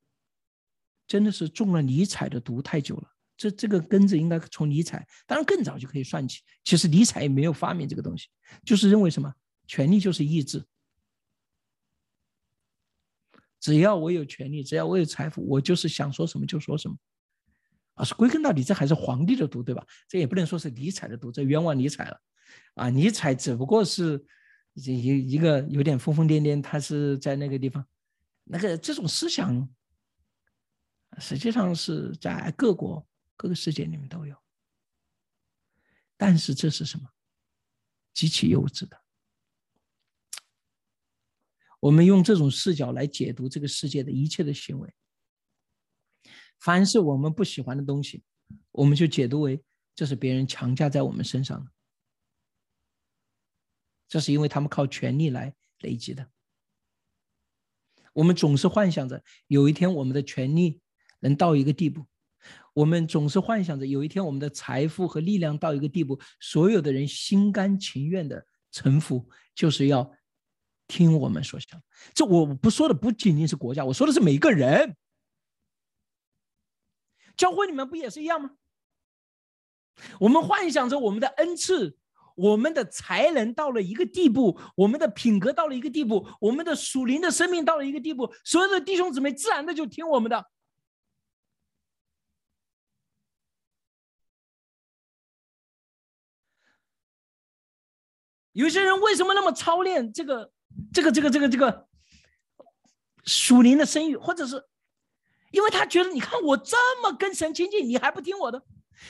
[1.06, 3.17] 真的是中了尼采的毒太久了。
[3.38, 6.42] 这这个根子应该从尼采，当然更早就可以算起。
[6.64, 8.26] 其实尼采也没有发明这个东西，
[8.64, 9.32] 就是认为什么
[9.68, 10.66] 权力就是意志。
[13.60, 16.96] 只要我有权利，只要我有财富，我就是想说什么就说什么。
[17.94, 19.86] 啊，是归根到底，这还是皇帝的毒，对吧？
[20.08, 22.20] 这也不能说是尼采的毒，这冤枉尼采了。
[22.74, 24.24] 啊，尼采只不过是
[24.74, 27.84] 一一个有点疯疯癫癫，他是在那个地方，
[28.44, 29.68] 那个这种思想，
[31.18, 33.07] 实际上是在各国。
[33.38, 34.36] 各个世界里面都有，
[36.16, 37.08] 但是这是什么？
[38.12, 39.00] 极其幼稚的。
[41.78, 44.92] 我们用这种视角来解读这个世界的一切的行为，
[46.58, 48.24] 凡是我们不喜欢的东西，
[48.72, 49.62] 我们就解读为
[49.94, 51.70] 这是别人强加在我们身上的，
[54.08, 56.28] 这是因为他们靠权力来累积的。
[58.14, 60.80] 我们总是幻想着有一天我们的权力
[61.20, 62.04] 能到一个地步。
[62.78, 70.08] 我们总是幻想着有一天我们的财富和力量到一个地步，所有的人心甘情愿的臣服，就是要
[70.86, 71.82] 听我们所想。
[72.14, 74.94] 这我不说的不仅仅是国家，我说的是每一个人。
[77.36, 78.52] 教会你们不也是一样吗？
[80.20, 81.98] 我们幻想着我们的恩赐、
[82.36, 90.48] 我们的才能到了一个地步，我们的品格到了一个地步，我们的属灵的生命到了一个地步，所有的弟兄姊妹自然的就听我们的。
[98.58, 100.50] 有些人为什么那么操练这个、
[100.92, 101.86] 这个、这个、这个、这个
[103.24, 104.64] 属灵的声誉，或者是
[105.52, 108.64] 因为他觉得，你看我这么跟神亲近，你还不听我的？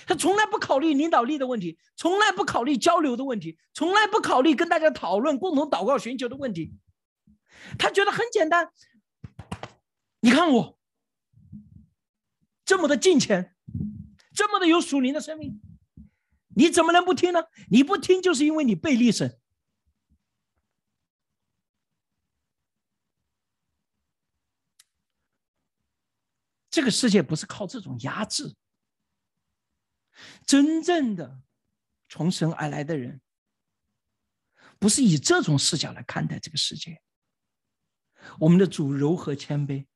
[0.06, 6.74] 他从来不考虑领导力的问题，从来不考虑交流的问题，从来不考虑跟大家讨论、共同祷告、寻求的问题。
[7.78, 8.70] 他觉得很简单，
[10.20, 10.78] 你看我
[12.66, 13.56] 这么的敬虔，
[14.34, 15.58] 这么的有属灵的生命。
[16.58, 17.40] 你怎么能不听呢？
[17.70, 19.38] 你不听，就是因为你背历神。
[26.68, 28.56] 这个世界不是靠这种压制，
[30.44, 31.40] 真正的
[32.08, 33.20] 从神而来的人，
[34.80, 37.00] 不是以这种视角来看待这个世界。
[38.40, 39.86] 我们的主柔和谦卑，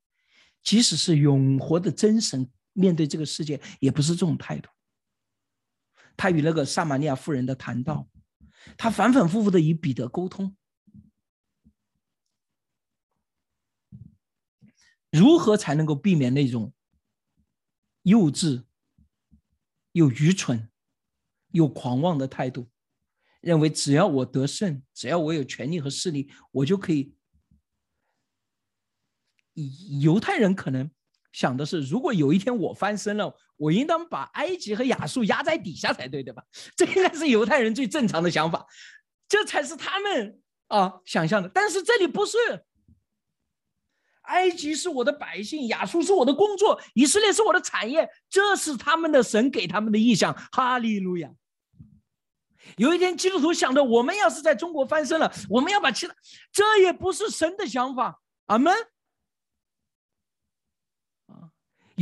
[0.62, 4.70] 即使是永活的真神，面对这个世界，也不是这种态度。
[6.16, 8.08] 他与那个撒玛利亚妇人的谈到，
[8.76, 10.56] 他反反复复的与彼得沟通，
[15.10, 16.72] 如何才能够避免那种
[18.02, 18.64] 幼稚、
[19.92, 20.70] 又愚蠢、
[21.50, 22.68] 又狂妄的态度？
[23.40, 27.16] 认为只要我得胜，只要我有权利和势力，我就可以。
[30.00, 30.88] 犹太人可能。
[31.32, 36.42] 想的是，如果有一天我翻身了，我应当把埃及和亚述压在底下才对，对吧？
[36.76, 38.66] 这应该是犹太人最正常的想法，
[39.28, 41.48] 这才是他们啊想象的。
[41.48, 42.36] 但是这里不是，
[44.24, 50.34] 埃及是我的百姓，亚述是我的工作，以色列是我的产业，这是他们的神给他们的意向。
[50.52, 51.30] 哈利路亚！
[52.76, 56.14] 有一天基督徒想着，我们要是在中国翻身了，我们要把其他，
[56.52, 58.20] 这也不是神的想法。
[58.46, 58.74] 阿门。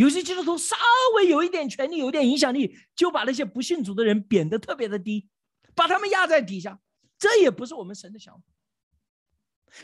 [0.00, 0.74] 有些基督徒稍
[1.16, 5.28] 微有一点权利、有点影响力，就把那些不信主的人贬得特别的低，
[5.74, 6.80] 把他们压在底下。
[7.18, 8.40] 这也不是我们神的想法。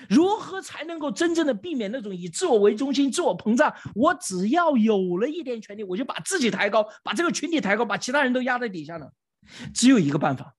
[0.09, 3.75] 如何才能够真正的避免那种以自我为中心、自我膨胀？
[3.95, 9.11] 我只要有了一点权利，我就把自己抬高，把这个群体抬高，把其他人都压在底下呢？
[9.75, 10.57] 只有一个办法，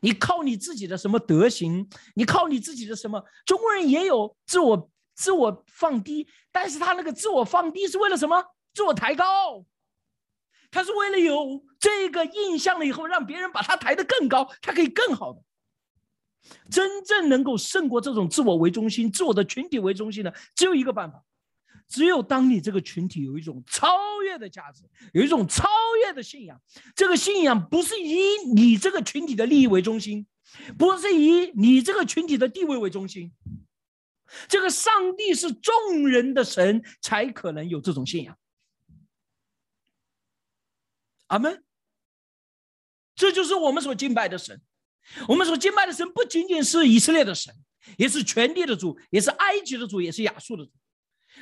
[0.00, 1.90] 你靠你自己的什么德行？
[2.14, 3.24] 你靠你自己的什么？
[3.44, 8.44] 中国人也有自我自我放低，但是他那个自我放低是为了什么？
[8.74, 9.66] 自我抬高，
[10.70, 15.42] 他是为了有这个印象了以后，让别人把他抬得更高，他可以更好的。
[16.70, 21.22] 真正能够胜过这种自我为中心、自我的群体为中心的，只有一个办法：
[21.86, 25.68] 只有当你这个群体有一种超越的价值，有一种超
[26.02, 26.60] 越的信仰。
[26.96, 28.18] 这个信仰不是以
[28.54, 30.26] 你这个群体的利益为中心，
[30.78, 33.32] 不是以你这个群体的地位为中心。
[34.48, 38.38] 这个上帝是众人的神，才可能有这种信仰。
[41.26, 41.64] 阿门。
[43.14, 44.60] 这就是我们所敬拜的神。
[45.28, 47.54] 我们所敬拜的神不仅仅是以色列的神，
[47.98, 50.72] 也是全地的主，也是埃及的主，也是亚述的主。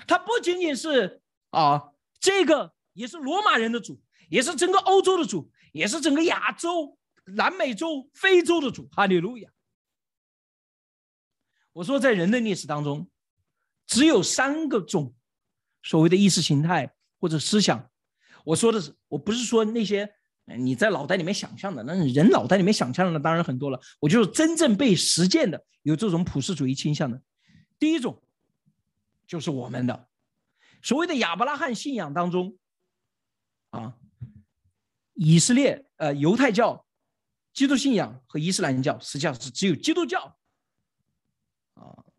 [0.07, 6.99] 他不仅仅是啊，这个也是罗马人的主，也是整个欧洲的主，也是整个亚洲、
[7.37, 8.89] 南美洲、非洲的主。
[8.93, 9.51] 哈利路亚！
[11.73, 13.09] 我说，在人类历史当中，
[13.87, 15.15] 只有三个种
[15.83, 17.91] 所谓的意识形态或者思想。
[18.45, 20.13] 我说的是，我不是说那些。
[20.59, 23.81] 你在脑袋里面想象的，那人脑袋里面想象的当然很多了。
[24.01, 27.23] 我就是真正被实践的，有这种普世主义倾向的。
[27.79, 28.21] 第一种
[29.29, 30.09] 就是我们的
[30.83, 32.59] 所谓的亚伯拉罕信仰当中，
[33.71, 33.95] 啊，
[35.15, 36.85] 以色列呃犹太教、
[37.53, 40.37] 基督信仰和伊斯兰教实际上是只有基督教。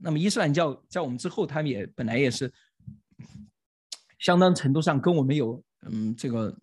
[0.01, 2.51] 那么伊斯兰教在我们之后，他们也本来也是
[4.19, 6.57] 相当程度上跟我们有嗯这个。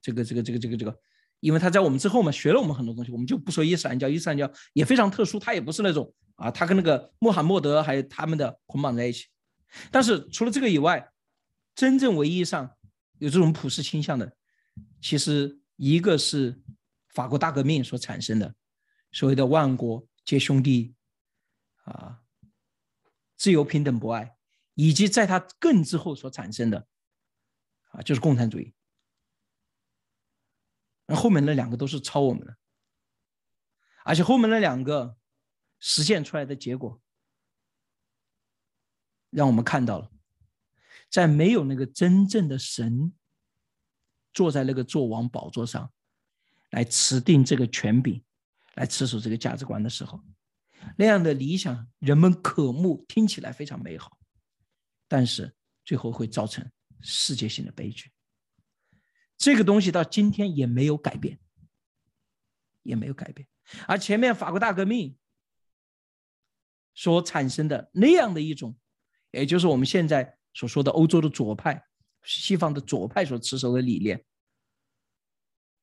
[0.00, 0.98] 这个这个这个这个这个，
[1.40, 9.26] 因为他在我们之后嘛，学了我们很多东西，我们就不说伊斯兰教，伊斯兰教也非常特殊，他也不是那种啊，他跟那个穆罕默德还有他们的捆绑在一起。
[9.90, 11.06] 但是除了这个以外，
[11.74, 12.70] 真正唯一上
[13.18, 14.32] 有这种普世倾向的，
[15.02, 16.58] 其实一个是
[17.10, 18.54] 法国大革命所产生的
[19.12, 20.94] 所谓的万国皆兄弟
[21.88, 22.22] 啊，
[23.36, 24.36] 自由平等博爱，
[24.74, 26.86] 以及在他更之后所产生的
[27.90, 28.74] 啊，就是共产主义。
[31.06, 32.56] 那后面那两个都是抄我们的，
[34.04, 35.16] 而且后面那两个
[35.78, 37.00] 实现出来的结果，
[39.30, 40.10] 让我们看到了，
[41.08, 43.14] 在没有那个真正的神
[44.34, 45.90] 坐在那个坐王宝座上
[46.70, 48.22] 来持定这个权柄，
[48.74, 50.22] 来持守这个价值观的时候，
[51.00, 54.18] 那样的理想人们渴慕，听起来非常美好，
[55.06, 56.68] 但是最后会造成
[57.00, 58.10] 世界性的悲剧。
[59.36, 61.38] 这个东西到今天也没有改变，
[62.82, 63.46] 也没有改变。
[63.86, 65.16] 而前面法国大革命
[66.94, 68.76] 所产生的那样的一种，
[69.30, 71.80] 也就是我们现在所说的欧洲的左派、
[72.24, 74.24] 西方的左派所持守的理念，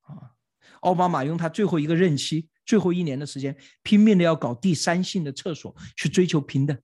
[0.01, 0.35] 啊，
[0.81, 6.77] 奥巴马用他最后一个任期、最后一年的时间，拼命的要搞第三性的厕所，去追求平等、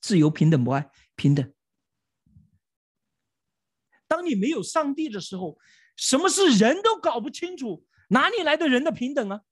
[0.00, 1.52] 自由、平等、博爱、平等。
[4.06, 5.58] 当你没有上帝的时候。
[5.96, 9.42] 什么是人都搞不清楚，哪里来的人的平等啊？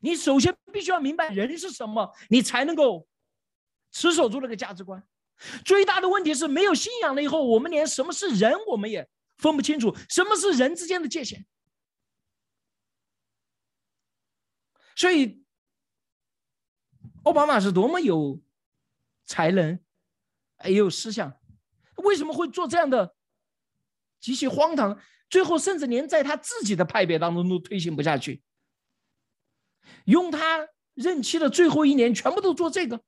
[0.00, 3.06] 你首先必须要明白人是什么，你才能够
[3.92, 5.06] 持守住那个价值观。
[5.62, 11.44] 最大的问题是没有信仰了以后，我们连什么是人我们也分不清楚，什么是人之间的界限。
[14.96, 15.42] 所以，
[17.22, 18.42] 奥巴马是多么有
[19.24, 19.78] 才能，
[20.64, 21.38] 也有思想，
[21.96, 23.14] 为什么会做这样的？
[24.18, 25.00] 极其荒唐，
[25.30, 28.42] 最后甚至连在他自己的派别当中都推行不下去。
[30.04, 33.02] 用他任期的最后一年，全部都做这个，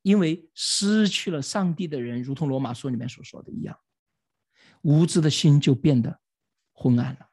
[0.00, 3.78] 因为失去了上帝的人，如同罗马书里面所说的一样，
[4.80, 6.20] 无知的心就变得
[6.72, 7.27] 昏暗了。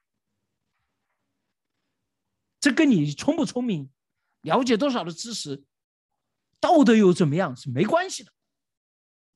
[2.66, 3.92] 这跟你聪不聪明、
[4.42, 5.64] 了解多少的知识、
[6.60, 8.34] 道德又怎么样是没关系的，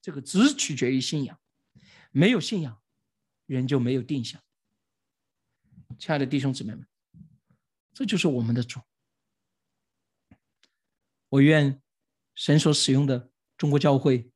[0.01, 1.39] 这个只取决于信仰。
[2.09, 2.81] 没有信仰，
[3.45, 4.41] 人就没有定向。
[5.99, 6.87] 亲爱的弟兄姊妹们，
[7.93, 8.79] 这就是我们的主。
[11.27, 11.79] 我愿
[12.33, 14.31] 神所使用的中国教会，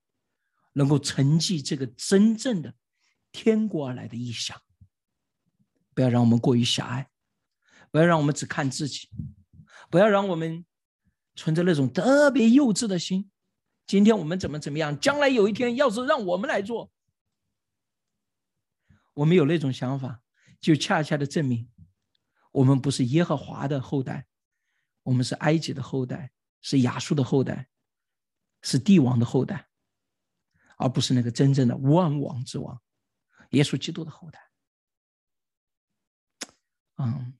[0.73, 2.75] 能够承继这个真正的
[3.31, 4.61] 天国而来的意象。
[5.95, 7.09] 不要让我们过于狭隘，
[7.93, 9.07] 不要让我们只看自己，
[9.91, 10.65] 不要让我们
[11.35, 13.29] 存着那种特别幼稚的心。
[13.85, 16.91] 今天我们怎么怎么样，将来有一天要是让我们来做。
[19.13, 20.23] 我们有那种想法，
[20.59, 21.69] 就恰恰的证明，
[22.51, 24.25] 我们不是耶和华的后代，
[25.03, 26.31] 我们是埃及的后代，
[26.63, 27.69] 是亚述的后代，
[28.63, 29.67] 是帝王的后代，
[30.77, 32.81] 而不是那个真正的万王之王，
[33.51, 34.39] 耶稣基督的后代。
[36.97, 37.37] 嗯，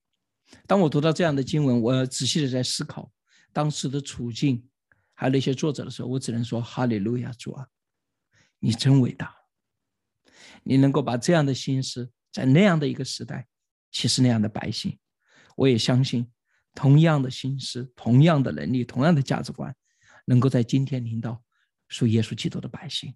[0.68, 3.12] 当我读到这样的经文，我仔细的在思考
[3.52, 4.68] 当时的处境，
[5.14, 7.68] 还有那些作者的时候，我只能说：哈利路亚，主啊，
[8.60, 9.36] 你真伟大！
[10.64, 13.48] 你能够把这样的心思，在那样的一个时代，
[13.92, 14.98] 其实那样的百姓，
[15.56, 16.32] 我也相信，
[16.74, 19.76] 同样的心思、同样的能力、同样的价值观，
[20.26, 21.44] 能够在今天领导
[21.90, 23.14] 属耶稣基督的百姓。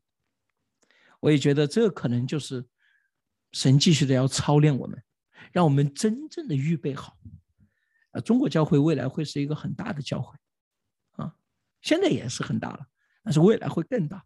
[1.19, 2.65] 我也觉得这可能就是
[3.53, 5.01] 神继续的要操练我们。
[5.51, 7.17] 让我们真正的预备好，
[8.11, 10.37] 啊，中国教会未来会是一个很大的教会，
[11.13, 11.35] 啊，
[11.81, 12.87] 现在也是很大了，
[13.23, 14.25] 但是未来会更大。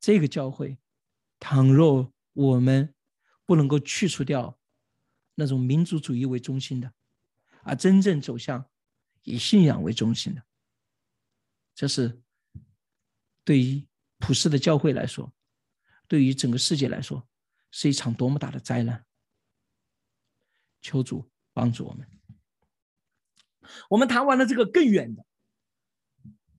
[0.00, 0.78] 这个教会，
[1.38, 2.94] 倘若我们
[3.44, 4.58] 不能够去除掉
[5.34, 6.92] 那种民族主义为中心的，
[7.62, 8.68] 而真正走向
[9.22, 10.42] 以信仰为中心的，
[11.74, 12.20] 这是
[13.42, 13.86] 对于
[14.18, 15.32] 普世的教会来说，
[16.06, 17.26] 对于整个世界来说，
[17.70, 19.05] 是一场多么大的灾难。
[20.86, 22.06] 求主帮助我们。
[23.90, 25.24] 我们谈完了这个更远的，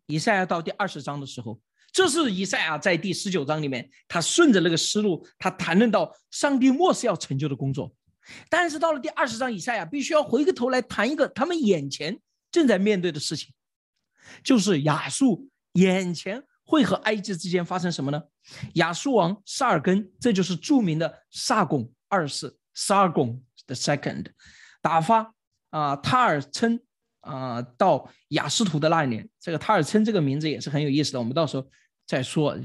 [0.07, 1.57] 以赛亚到第二十章的时候，
[1.93, 7.95] 这是以赛亚在第十九章里面，他顺着那个思路，他谈论到上帝末世要成就的工作。
[8.49, 12.19] 但是到了第二十章，以赛亚必须要回过头来谈一个他们眼前
[12.51, 13.53] 正在面对的事情，
[14.43, 18.21] 就是亚述眼前会和埃及之间发生什么呢？
[18.73, 23.41] 亚述王萨尔根，这就是著名的萨贡二世，萨尔贡。
[23.67, 24.27] The second，
[24.81, 25.33] 打发
[25.69, 26.79] 啊，塔尔称
[27.19, 31.69] 啊到雅斯图的那一年，这个塔尔称这个名字也是很有意思的，我们到时候
[32.05, 32.57] 再说，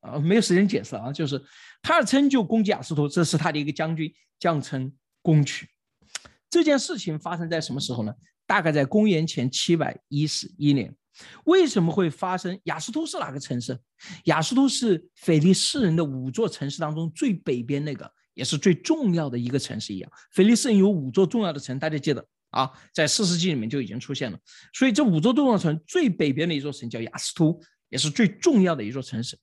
[0.00, 1.38] 啊，没有时间解释啊，就是
[1.82, 4.92] 塔尔称就攻击雅斯图，这是他的一个将军将臣
[5.22, 5.68] 攻取。
[6.50, 8.14] 这件事情发生在什么时候呢？
[8.46, 10.96] 大概在公元前七百一十一年。
[11.44, 12.58] 为什么会发生？
[12.64, 13.78] 雅斯图是哪个城市？
[14.24, 18.10] 雅斯图是腓力斯人的五座城市当中最北边那个。
[18.38, 24.38] 也是最重要的一个城市一样，菲利斯人有五座重要的城，大家记得啊，在四世纪里面就已经出现了。
[24.72, 29.36] 所以这五座重要城最北边的一座城叫雅斯图，也是最重要的一座城市。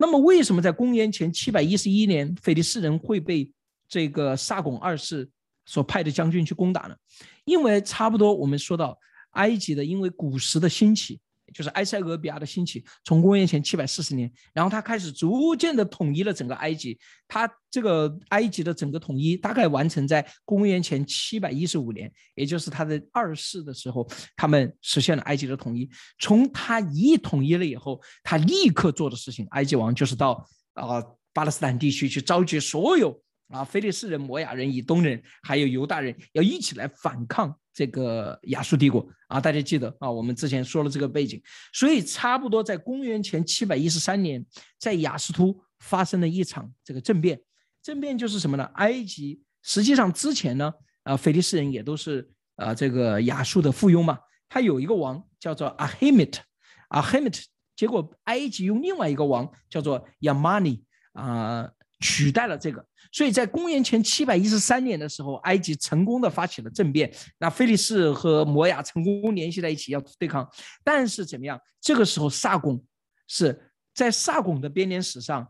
[0.00, 3.48] 那么为什么在公元前七百一十一年，菲利斯人会被
[3.88, 5.30] 这个萨拱二世
[5.64, 6.96] 所派的将军去攻打呢？
[7.44, 8.98] 因为差不多我们说到
[9.34, 11.20] 埃及的，因为古时的兴起。
[11.52, 16.98] 就是埃塞俄比亚的兴起，从公元前七百四十年，然后他开始逐渐的统一了整个埃及。
[17.28, 25.88] 他这个埃及的整个统一大概完成在公元前七百一十五年，也就是他的二世的时候，他们实现了埃及的统一。
[26.18, 31.00] 从他一统一了以后，他立刻做的事情，埃及王就是到啊
[31.32, 37.56] 巴勒斯坦地区去召集所有啊非利斯人、摩亚人、以东人，还有犹大人，要一起来反抗。
[37.72, 41.40] 这个亚述帝国啊，大家记得啊，我们之前说了这个背景，
[41.72, 44.44] 所以差不多在公元前七百一十三年，
[44.78, 47.40] 在雅斯突发生了一场这个政变。
[47.82, 48.64] 政变就是什么呢？
[48.74, 50.72] 埃及实际上之前呢，
[51.04, 54.18] 啊，腓力斯人也都是啊这个亚述的附庸嘛。
[54.48, 56.42] 他有一个王叫做阿黑米特，
[56.88, 57.40] 阿黑米特，
[57.76, 61.70] 结果埃及用另外一个王叫做亚玛尼啊。
[62.00, 70.48] 取代了这个，所以在公元前七百一十三年的时候，埃及成功的发起了政变，那菲利士和摩亚成功联系在一起要对抗。
[70.82, 71.60] 但是怎么样？
[71.80, 72.82] 这个时候萨贡
[73.28, 75.46] 是在萨贡的编年史上，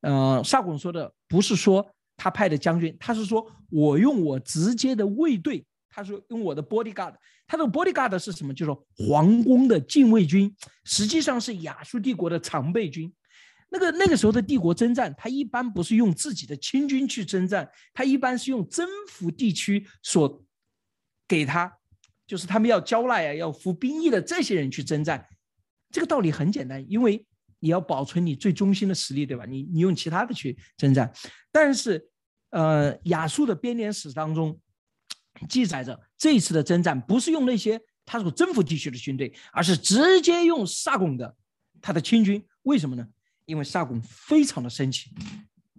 [0.00, 7.14] 呃，萨贡说的不是说他派的将军，他是说我用我直接的卫队，他说用我的 bodyguard，
[7.46, 8.52] 他的 bodyguard 是什么？
[8.52, 10.52] 就是皇宫的禁卫军，
[10.84, 13.12] 实际上是亚述帝国的常备军。
[13.68, 20.44] 那个那个时候的帝国征战，他一般不是用自己的亲军去征战，他一般是用征服地区所
[21.26, 21.72] 给他，
[22.26, 25.26] 就是他们要交纳呀，要服兵役的这些人去征战。
[25.90, 27.26] 这个道理很简单，因为
[27.58, 29.44] 你要保存你最中心的实力，对吧？
[29.46, 31.12] 你你用其他的去征战。
[31.50, 32.08] 但是，
[32.50, 34.58] 呃，亚述的编年史当中
[35.48, 41.34] 记载着这一次的征战不是用那些他所征服地区的军队，而是直接用萨贡的
[41.80, 42.44] 他的亲军。
[42.62, 43.06] 为什么呢？
[43.46, 45.10] 因为萨贡非常的生气，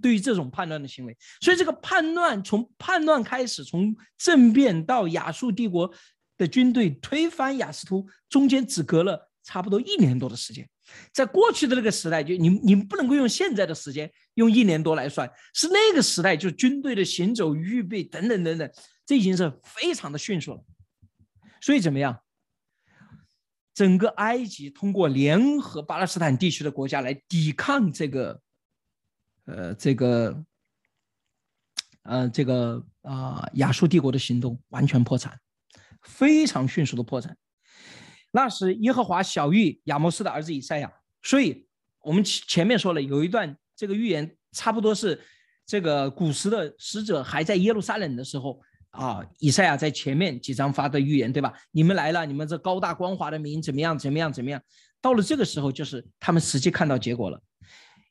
[0.01, 5.93] 对于这种叛乱的行为，所以这个叛乱从叛乱开始，从政变到亚述帝国
[6.37, 10.67] 的军队推翻雅斯突，中间只隔了差不多一年多的时间。
[11.11, 18.71] 在过去的那个时代，就你你不能够用现在的时间用一年多来算，是那个时代就军队的行走、预备等等等等，
[19.05, 20.63] 这已经是非常的迅速了。
[21.59, 22.17] 所以怎么样？
[23.77, 28.41] 整个埃及通过联合巴勒斯坦地区的国家来抵抗这个，
[29.45, 30.43] 呃，这个，
[32.01, 35.39] 呃，这个啊亚述帝国的行动，完全破产，
[36.01, 37.37] 非常迅速的破产。
[38.31, 41.67] 那时耶和华小玉亚摩斯的儿子以赛亚，所以
[41.99, 45.21] 我们前面说了有一段这个预言，差不多是
[45.67, 48.59] 这个古时的使者还在耶路撒冷的时候
[48.97, 51.53] 啊，以赛亚在前面几章发的预言，对吧？
[51.71, 53.97] 你们来了，你们这高大光华的民怎么样？
[53.97, 54.33] 怎么样？
[54.33, 54.59] 怎么样？
[54.99, 57.39] 到了这个时候，就是他们实际看到结果了。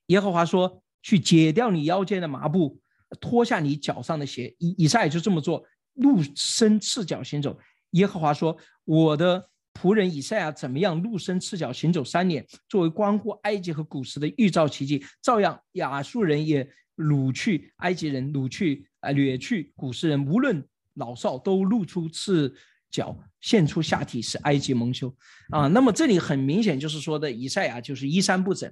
[0.06, 2.80] 耶和华说：“去解掉你腰间的麻布，
[3.20, 5.64] 脱下你脚上的鞋。”以以赛亚就这么做，
[5.94, 7.58] 露身赤脚行走。
[7.90, 8.56] 耶和华说
[8.86, 11.02] ：“我的仆人以赛亚怎么样？
[11.02, 20.64] 露身赤脚行走三年，作为关乎埃及和古时的预兆奇迹，照样亚述人也掳去埃及人，掳去啊掠去古时人，无论
[20.96, 22.54] 老少都露出赤
[22.90, 23.16] 脚。”
[23.46, 25.14] 现出下体是埃及蒙羞
[25.50, 28.68] 啊，那么这里很明显就是说的以赛亚就是衣衫不整。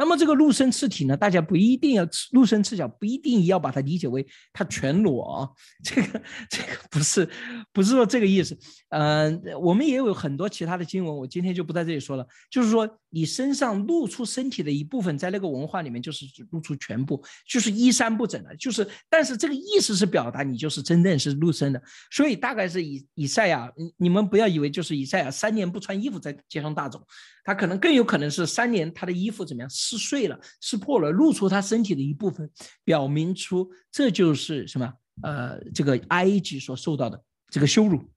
[0.00, 5.48] 那么这个露身赤体呢，大家不一定要露身赤脚，不一定要把它理解为他全裸啊，
[5.82, 7.28] 这个这个不是
[7.72, 8.56] 不是说这个意思。
[8.90, 12.24] 嗯，我们也有很多其他的经文，我今天就不在这里说了。
[12.50, 24.17] 就是说你身上露出身体的一部分，在那个文化里面就是露出全部，就是衣衫不整的，就是但是这个意思是表达你就是真正是露身的，所以大概是以以赛亚，你你们。
[24.18, 27.00] 我们不要以为就是以赛亚三年不穿衣服在街上大走，
[27.44, 32.50] 他可能更有可能是三年他的衣服怎么样撕碎了、撕破了，露出他身体的一部分，
[32.84, 34.92] 表明出这就是什么？
[35.22, 38.08] 呃，这个埃及所受到的这个羞辱，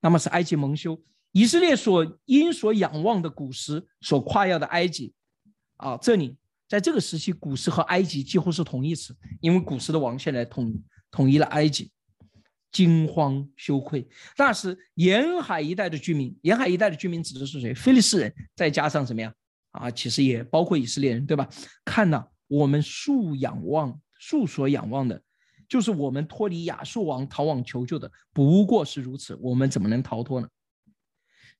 [0.00, 1.00] 那么是埃及蒙羞，
[1.32, 5.12] 以色列所因所仰望的古时所夸耀的埃及
[5.76, 6.36] 啊，这里
[6.68, 11.90] 在这个时期，古时和埃及几乎是同义词，因为古时的王现在统统一了埃及。
[12.74, 14.04] 惊慌羞愧，
[14.36, 16.36] 那是沿海一带的居民。
[16.42, 17.72] 沿海一带的居民指的是谁？
[17.72, 19.32] 菲利斯人，再加上什么呀
[19.70, 19.88] 啊？
[19.92, 21.48] 其实也包括以色列人，对吧？
[21.84, 25.22] 看呐，我们素仰望、素所仰望的，
[25.68, 29.38] 就是我们脱离亚述王逃往求救的，不过是如此。
[29.40, 30.48] 我们怎么能逃脱呢？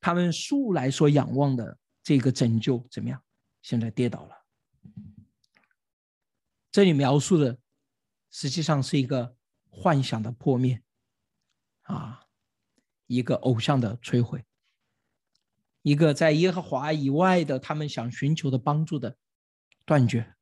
[0.01, 3.23] 他们素来所仰望的这个拯救怎么样？
[3.63, 4.31] 现在跌倒了。
[6.73, 7.57] 这里描述的
[8.33, 9.37] 实际上是一个
[9.71, 10.83] 幻想的破灭。
[11.85, 12.27] 啊，
[13.07, 14.45] 一个偶像的摧毁，
[15.83, 19.17] 一个在耶和华以外的他们想寻求的帮助的
[19.85, 20.35] 断绝，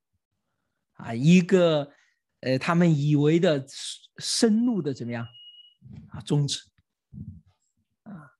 [0.94, 1.92] 啊，一个
[2.40, 3.64] 呃他们以为的
[4.18, 5.26] 深入的怎么样
[6.10, 6.60] 啊终止，
[8.04, 8.32] 啊，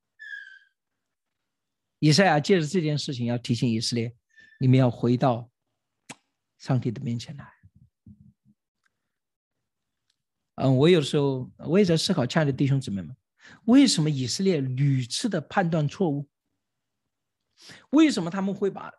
[1.98, 4.14] 以赛亚借着这件事情要提醒以色列，
[4.60, 5.50] 你们要回到
[6.58, 7.51] 上帝的面前来。
[10.62, 13.12] 嗯，我有时候我也在思考，亲爱的弟兄姊妹们，
[13.64, 16.28] 为什么以色列屡次的判断错误？
[17.90, 18.92] 为什么他们会把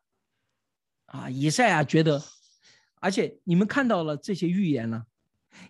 [1.05, 2.21] 啊以赛亚觉得，
[2.99, 5.05] 而且你们看到了这些预言呢？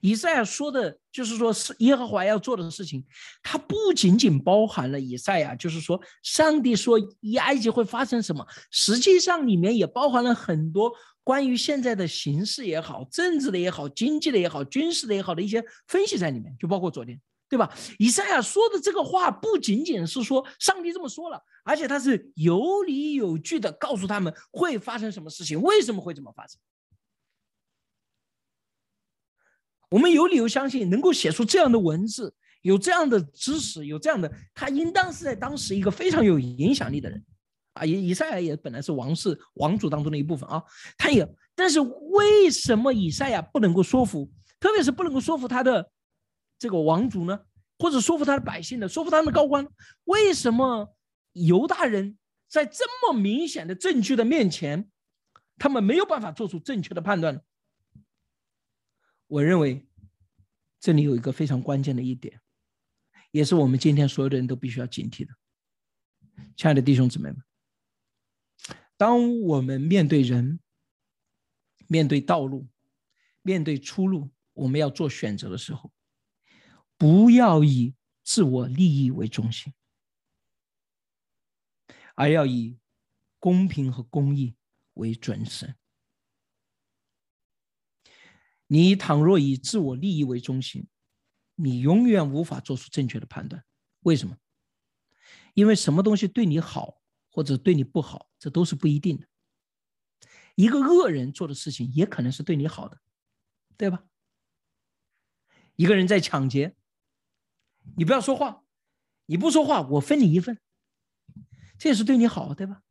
[0.02, 3.06] 以赛亚说的就是说是耶和华要做的事情，
[3.44, 6.98] 它不仅仅包含了以赛亚，就是说上帝说
[7.40, 10.92] 埃及会发生什么，实际上里面也包含了很多。
[11.24, 17.74] 关于现在的形势也好，政治的也好，经济的也好，军事的也好的一些分析在里面，就包括昨天，对吧？
[17.98, 26.60] 以赛亚说的这个话不仅仅是说上帝这么说了，而且他是有理有据的告诉他们会发生什么事情，为什么会这么发生。
[29.90, 37.24] 我们有理由相信，能够写出这样的文字，有这样的知识，有这样的，他应当是在当时一个非常有影响力的人。
[37.74, 40.64] 啊，以以赛亚也本来是王室王族当中的一部分啊，
[40.98, 45.92] 他也，但是为什么以赛亚不能够说服，特别是不能够说服他的
[46.60, 47.40] 这个王族呢？
[47.80, 48.88] 或者说服他的百姓呢？
[48.88, 49.68] 说服他们的高官？
[50.06, 50.96] 为什么
[51.32, 52.18] 犹大人
[52.48, 54.90] 在这么明显的证据的面前，
[55.58, 57.42] 他们没有办法做出正确的判断呢？
[59.28, 59.86] 我认为
[60.80, 62.40] 这里有一个非常关键的一点，
[63.32, 65.34] 也是我们今天所有的人都必须要警惕的，
[66.56, 67.38] 亲爱的弟兄姊妹们。
[69.04, 70.62] 当我们面对人、
[71.88, 72.70] 面对道路、
[73.42, 75.92] 面对出路，我们要做选择的时候，
[76.98, 77.94] 不要以
[78.24, 79.74] 自我利益为中心，
[82.16, 82.80] 而要以
[83.40, 84.56] 公平和公义
[84.94, 85.76] 为准绳。
[88.68, 90.88] 你倘若以自我利益为中心，
[91.56, 93.66] 你永远无法做出正确的判断。
[94.04, 94.38] 为什么？
[95.56, 97.03] 因为什么东西对你好？
[97.34, 99.28] 或者对你不好，这都是不一定的。
[100.54, 103.02] 一个恶人做的事情，也可能是对你好的，
[103.76, 104.06] 对吧？
[105.76, 106.76] 一个人在抢劫，
[107.98, 108.64] 你不要说话，
[109.26, 110.60] 你不说话，我分你一份，
[111.80, 112.84] 这也是对你好，对吧？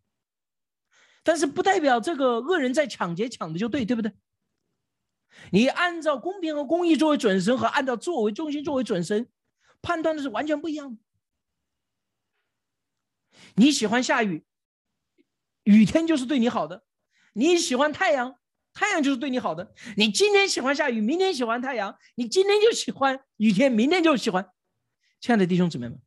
[1.22, 4.12] 但是不代表这个恶人在抢劫抢的就对，对不对？
[5.53, 9.28] 你按照公平和公义作为准绳，和按照作为中心作为准绳，
[9.80, 11.01] 判断的是完全不一样的。
[13.55, 14.45] 你喜欢下雨，
[15.64, 16.83] 雨天就是对你好的；
[17.35, 18.39] 你喜欢太阳，
[18.72, 19.74] 太阳就是对你好的。
[19.97, 24.49] 你今天喜欢下雨，明天喜欢太阳，你今天就喜欢雨天，明天就喜欢。
[25.20, 26.01] 亲爱的弟兄姊妹们，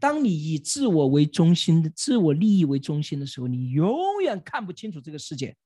[0.00, 5.56] 当你以自我为中心的、自我利益为中心的时候，你永远看不清楚这个世界，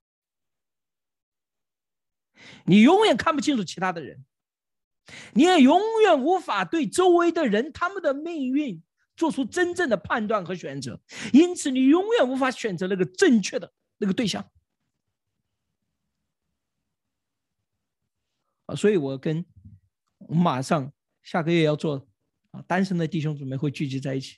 [2.65, 4.25] 你永远看不清楚其他的人，
[5.33, 8.83] 你也永远无法对周围的人他们的命运。
[9.17, 11.01] 做出真正的判断和选择，
[11.33, 14.49] 因此你永远无法选择那个正确的那个对象。
[18.67, 19.45] 啊，所以我跟
[20.19, 20.93] 我马上
[21.23, 22.07] 下个月要做
[22.51, 24.37] 啊，单身的弟兄姊妹会聚集在一起。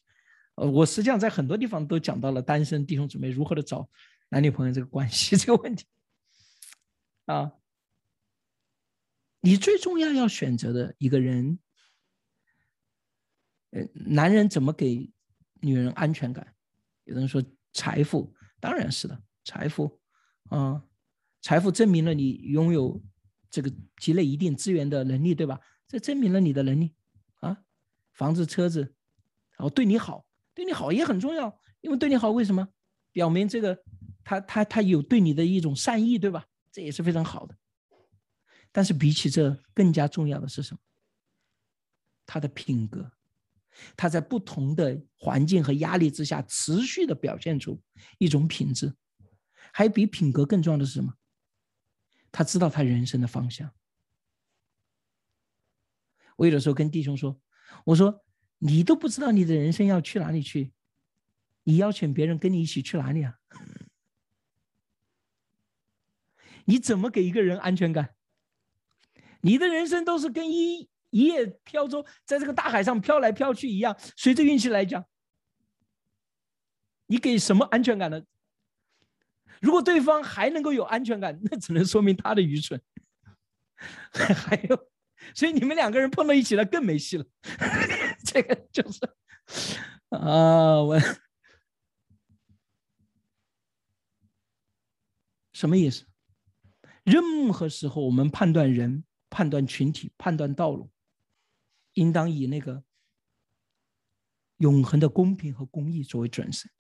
[0.55, 3.89] 呃，我实际上在很多地方都讲到了单身弟兄姊妹如何的找
[4.29, 5.87] 男女朋友这个关系 这个问题。
[7.26, 7.53] 啊，
[9.41, 11.59] 你最重要要选择的一个人。
[13.71, 15.11] 呃，男人怎么给
[15.61, 16.55] 女人安全感？
[17.05, 17.43] 有人说
[17.73, 20.01] 财富，当然是的，财富，
[20.51, 20.83] 啊，
[21.41, 23.03] 财富证明了你拥有
[23.51, 25.61] 这个积累一定资源的能力，对吧？
[25.87, 26.95] 这证明了你的能力，
[27.41, 27.64] 啊，
[28.12, 28.81] 房子、车子，
[29.57, 32.69] 然后对你好，对你好也很重要，因为对你好，为什么？
[33.12, 33.83] 表明这个
[34.23, 36.47] 他他他有对你的一种善意，对吧？
[36.71, 37.57] 这也是非常好的。
[38.71, 40.81] 但是比起这，更加重要的是什么？
[42.27, 43.11] 他的品格。
[43.97, 47.81] 他在不同的环境和压力之下，持续的表现出
[48.18, 48.95] 一种品质，
[49.72, 51.14] 还比品格更重要的是什么？
[52.31, 53.72] 他知道他人生的方向。
[56.37, 57.41] 我有的时候跟弟兄说
[57.85, 58.22] ：“我说
[58.59, 60.72] 你都不知道你的人生要去哪里去，
[61.64, 63.39] 你邀请别人跟你一起去哪里啊？
[66.66, 68.14] 你怎么给一个人安全感？
[69.41, 75.04] 你的人生都是跟一。”一叶飘舟，在这个大海上飘来飘去一样，随着运气来讲，
[77.06, 78.22] 你给什么安全感呢？
[79.61, 82.80] 如果对方还能够有安全感， 那只能说明他的愚蠢。
[84.12, 84.88] 还有，
[85.34, 87.24] 所以你们两个人碰到一起了，更没戏了。
[88.24, 89.00] 这个就是
[90.11, 90.98] 啊，我
[95.52, 96.04] 什么意思？
[97.04, 100.90] 任何时候，我们判断人、判断群体、判断道路。
[101.99, 102.84] 应当以那个
[104.59, 106.70] 永恒的公平和公义作为准绳。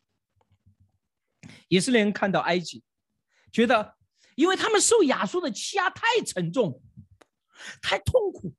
[1.66, 2.84] 以色列人看到埃及，
[3.50, 3.96] 觉得
[4.36, 6.80] 因为他们受亚述的欺压太沉重、
[7.82, 8.54] 太痛苦，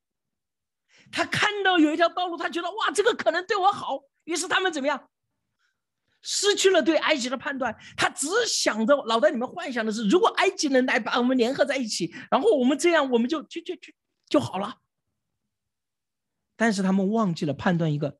[1.09, 5.09] 他看到有一条道路，他觉得哇，这个可能对我好，于是他们怎么样？
[6.21, 13.93] 失去了对埃及的判断，他只想着脑袋里面幻想的是，如果埃及人来把我们联合在一起，然后我们这样，我们就就就就
[14.27, 14.75] 就好了。
[16.59, 18.19] 但是他们忘记了判断一个，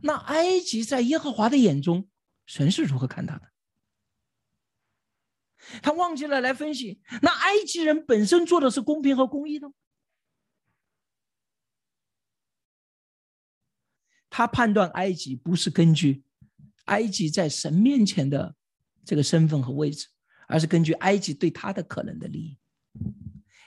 [0.00, 2.08] 那埃及在耶和华的眼中，
[2.46, 3.50] 神是如何看他的？
[5.82, 9.72] 他忘记了来分析，那埃及人本身做的是公平和公义的。
[14.30, 16.22] 他判断埃及不是根据
[16.84, 18.54] 埃及在神面前的
[19.04, 20.06] 这个身份和位置，
[20.46, 22.56] 而是根据埃及对他的可能的利益。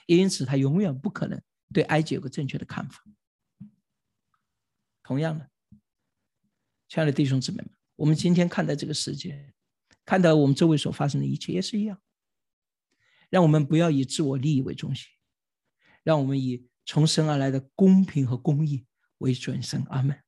[0.06, 1.38] 因此，他永远不可能
[1.74, 3.04] 对埃及有个正确的看法。
[5.04, 5.48] 同样的，
[6.88, 9.52] 亲爱的弟兄姊妹们，我们今天看待这个世界，
[10.04, 12.00] 看到我们周围所发生的一切也是一样。
[13.28, 15.06] 让我们不要以自我利益为中心，
[16.02, 18.86] 让我们以从神而来的公平和公义
[19.18, 19.84] 为准绳。
[19.90, 20.18] 阿门。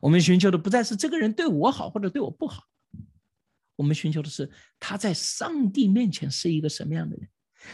[0.00, 2.62] 我们寻求的不再是这个人对我好或者对我不好，
[3.74, 4.48] 我们寻求的是
[4.78, 7.28] 他在上帝面前是一个什么样的人，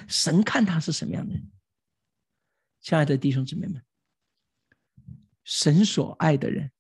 [0.09, 1.51] 神看他是什么样的人。
[2.80, 3.83] 亲爱的弟兄姊妹们。
[5.45, 6.70] 神所爱的人，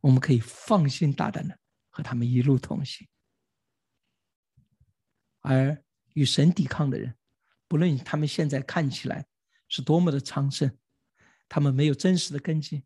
[0.00, 1.58] 我们可以放心大胆的
[1.90, 3.06] 和他们一路同行；
[5.40, 7.16] 而与神抵抗的人，
[7.68, 9.26] 不论他们现在看起来
[9.68, 10.76] 是多么的昌盛，
[11.48, 12.84] 他们没有真实的根基，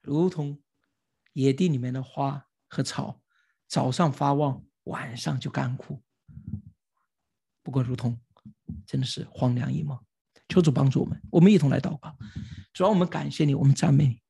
[0.00, 0.60] 如同
[1.32, 3.20] 野地里面的花和草，
[3.66, 6.02] 早上发旺，晚上就干枯。
[7.62, 8.20] 不过，如同
[8.86, 9.98] 真的是荒凉一梦。
[10.48, 12.18] 求主帮助我们，我们一同来祷告。
[12.72, 14.20] 主要我们感谢你，我们赞美你。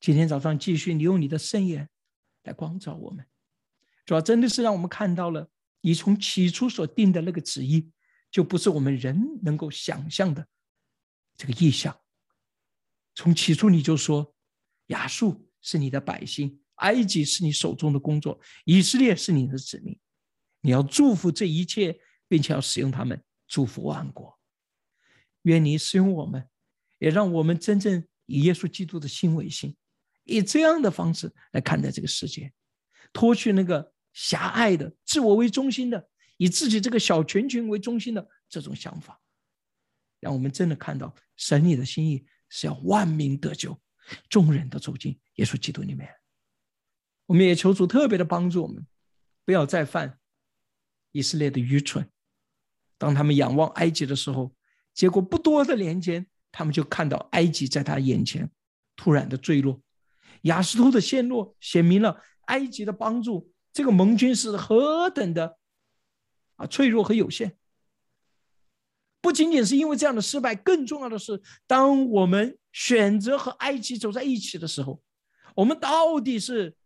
[0.00, 1.88] 今天早上继续，你用你的圣言
[2.44, 3.26] 来光照我们，
[4.06, 7.90] 主要真的是让我们看到了你从起初所定的那个旨意，
[8.30, 10.46] 就不是我们人能够想象的
[11.36, 11.98] 这个意象。
[13.14, 14.34] 从起初你就说，
[14.86, 19.98] 亚述是你的百姓，埃及是你手中的工作，以色列是你的子民，
[20.60, 24.38] 你要祝福这一切，并且要使用他们祝福万国。
[25.42, 26.48] 愿你使用我们，
[26.98, 29.76] 也让我们真正以耶稣基督的心为心。
[30.28, 32.52] 以这样的方式来看待这个世界，
[33.12, 39.20] 脱去那个狭隘的、自我为中心的、以自己这个小群群为中心的这种想法，
[40.20, 43.80] 让我们真的看到神你的心意是要万民得救，
[44.28, 46.08] 众人都走进耶稣基督里面。
[47.26, 48.86] 我们也求主特别的帮助我们，
[49.44, 50.18] 不要再犯
[51.12, 52.08] 以色列的愚蠢。
[52.98, 54.54] 当他们仰望埃及的时候，
[54.92, 58.50] 结果不多的年间，他们就看到埃及在他眼前
[58.96, 59.80] 突然的坠落。
[60.42, 65.58] 亚斯突的陷落，显明了埃及的帮助，这个盟军是何等的
[66.56, 67.56] 啊脆弱和有限。
[69.20, 75.02] 不仅仅是因为这样的失败，更重要的是，当我们选择和埃及走在一起的时候，
[75.56, 76.76] 我们到底是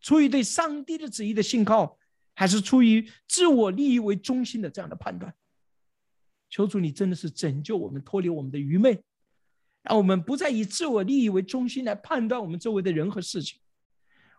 [0.00, 1.98] 出于对上帝的旨意的信靠，
[2.34, 5.34] 还是出于自我利益为中心的这样的判断？
[6.48, 9.02] 求主，你真的是拯救我们，脱离我们的愚昧。
[9.88, 13.58] 让我们不再以自我利益为中心来判断我们周围的人和事情，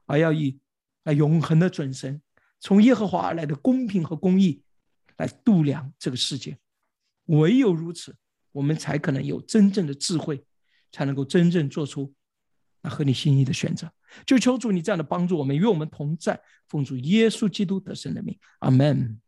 [0.06, 0.60] 而要以
[1.04, 2.22] 啊永恒的准神，
[2.60, 4.62] 从耶和华而来的公平和公义
[5.18, 6.56] 来度量这个世界。
[7.26, 8.16] 唯有如此，
[8.52, 10.44] 我们才可能有真正的智慧，
[10.92, 12.14] 才能够真正做出
[12.82, 13.92] 那合你心意的选择。
[14.26, 19.20] 就求主你这样的帮助我们，与我们同在，奉主耶稣基督得胜的名，阿门。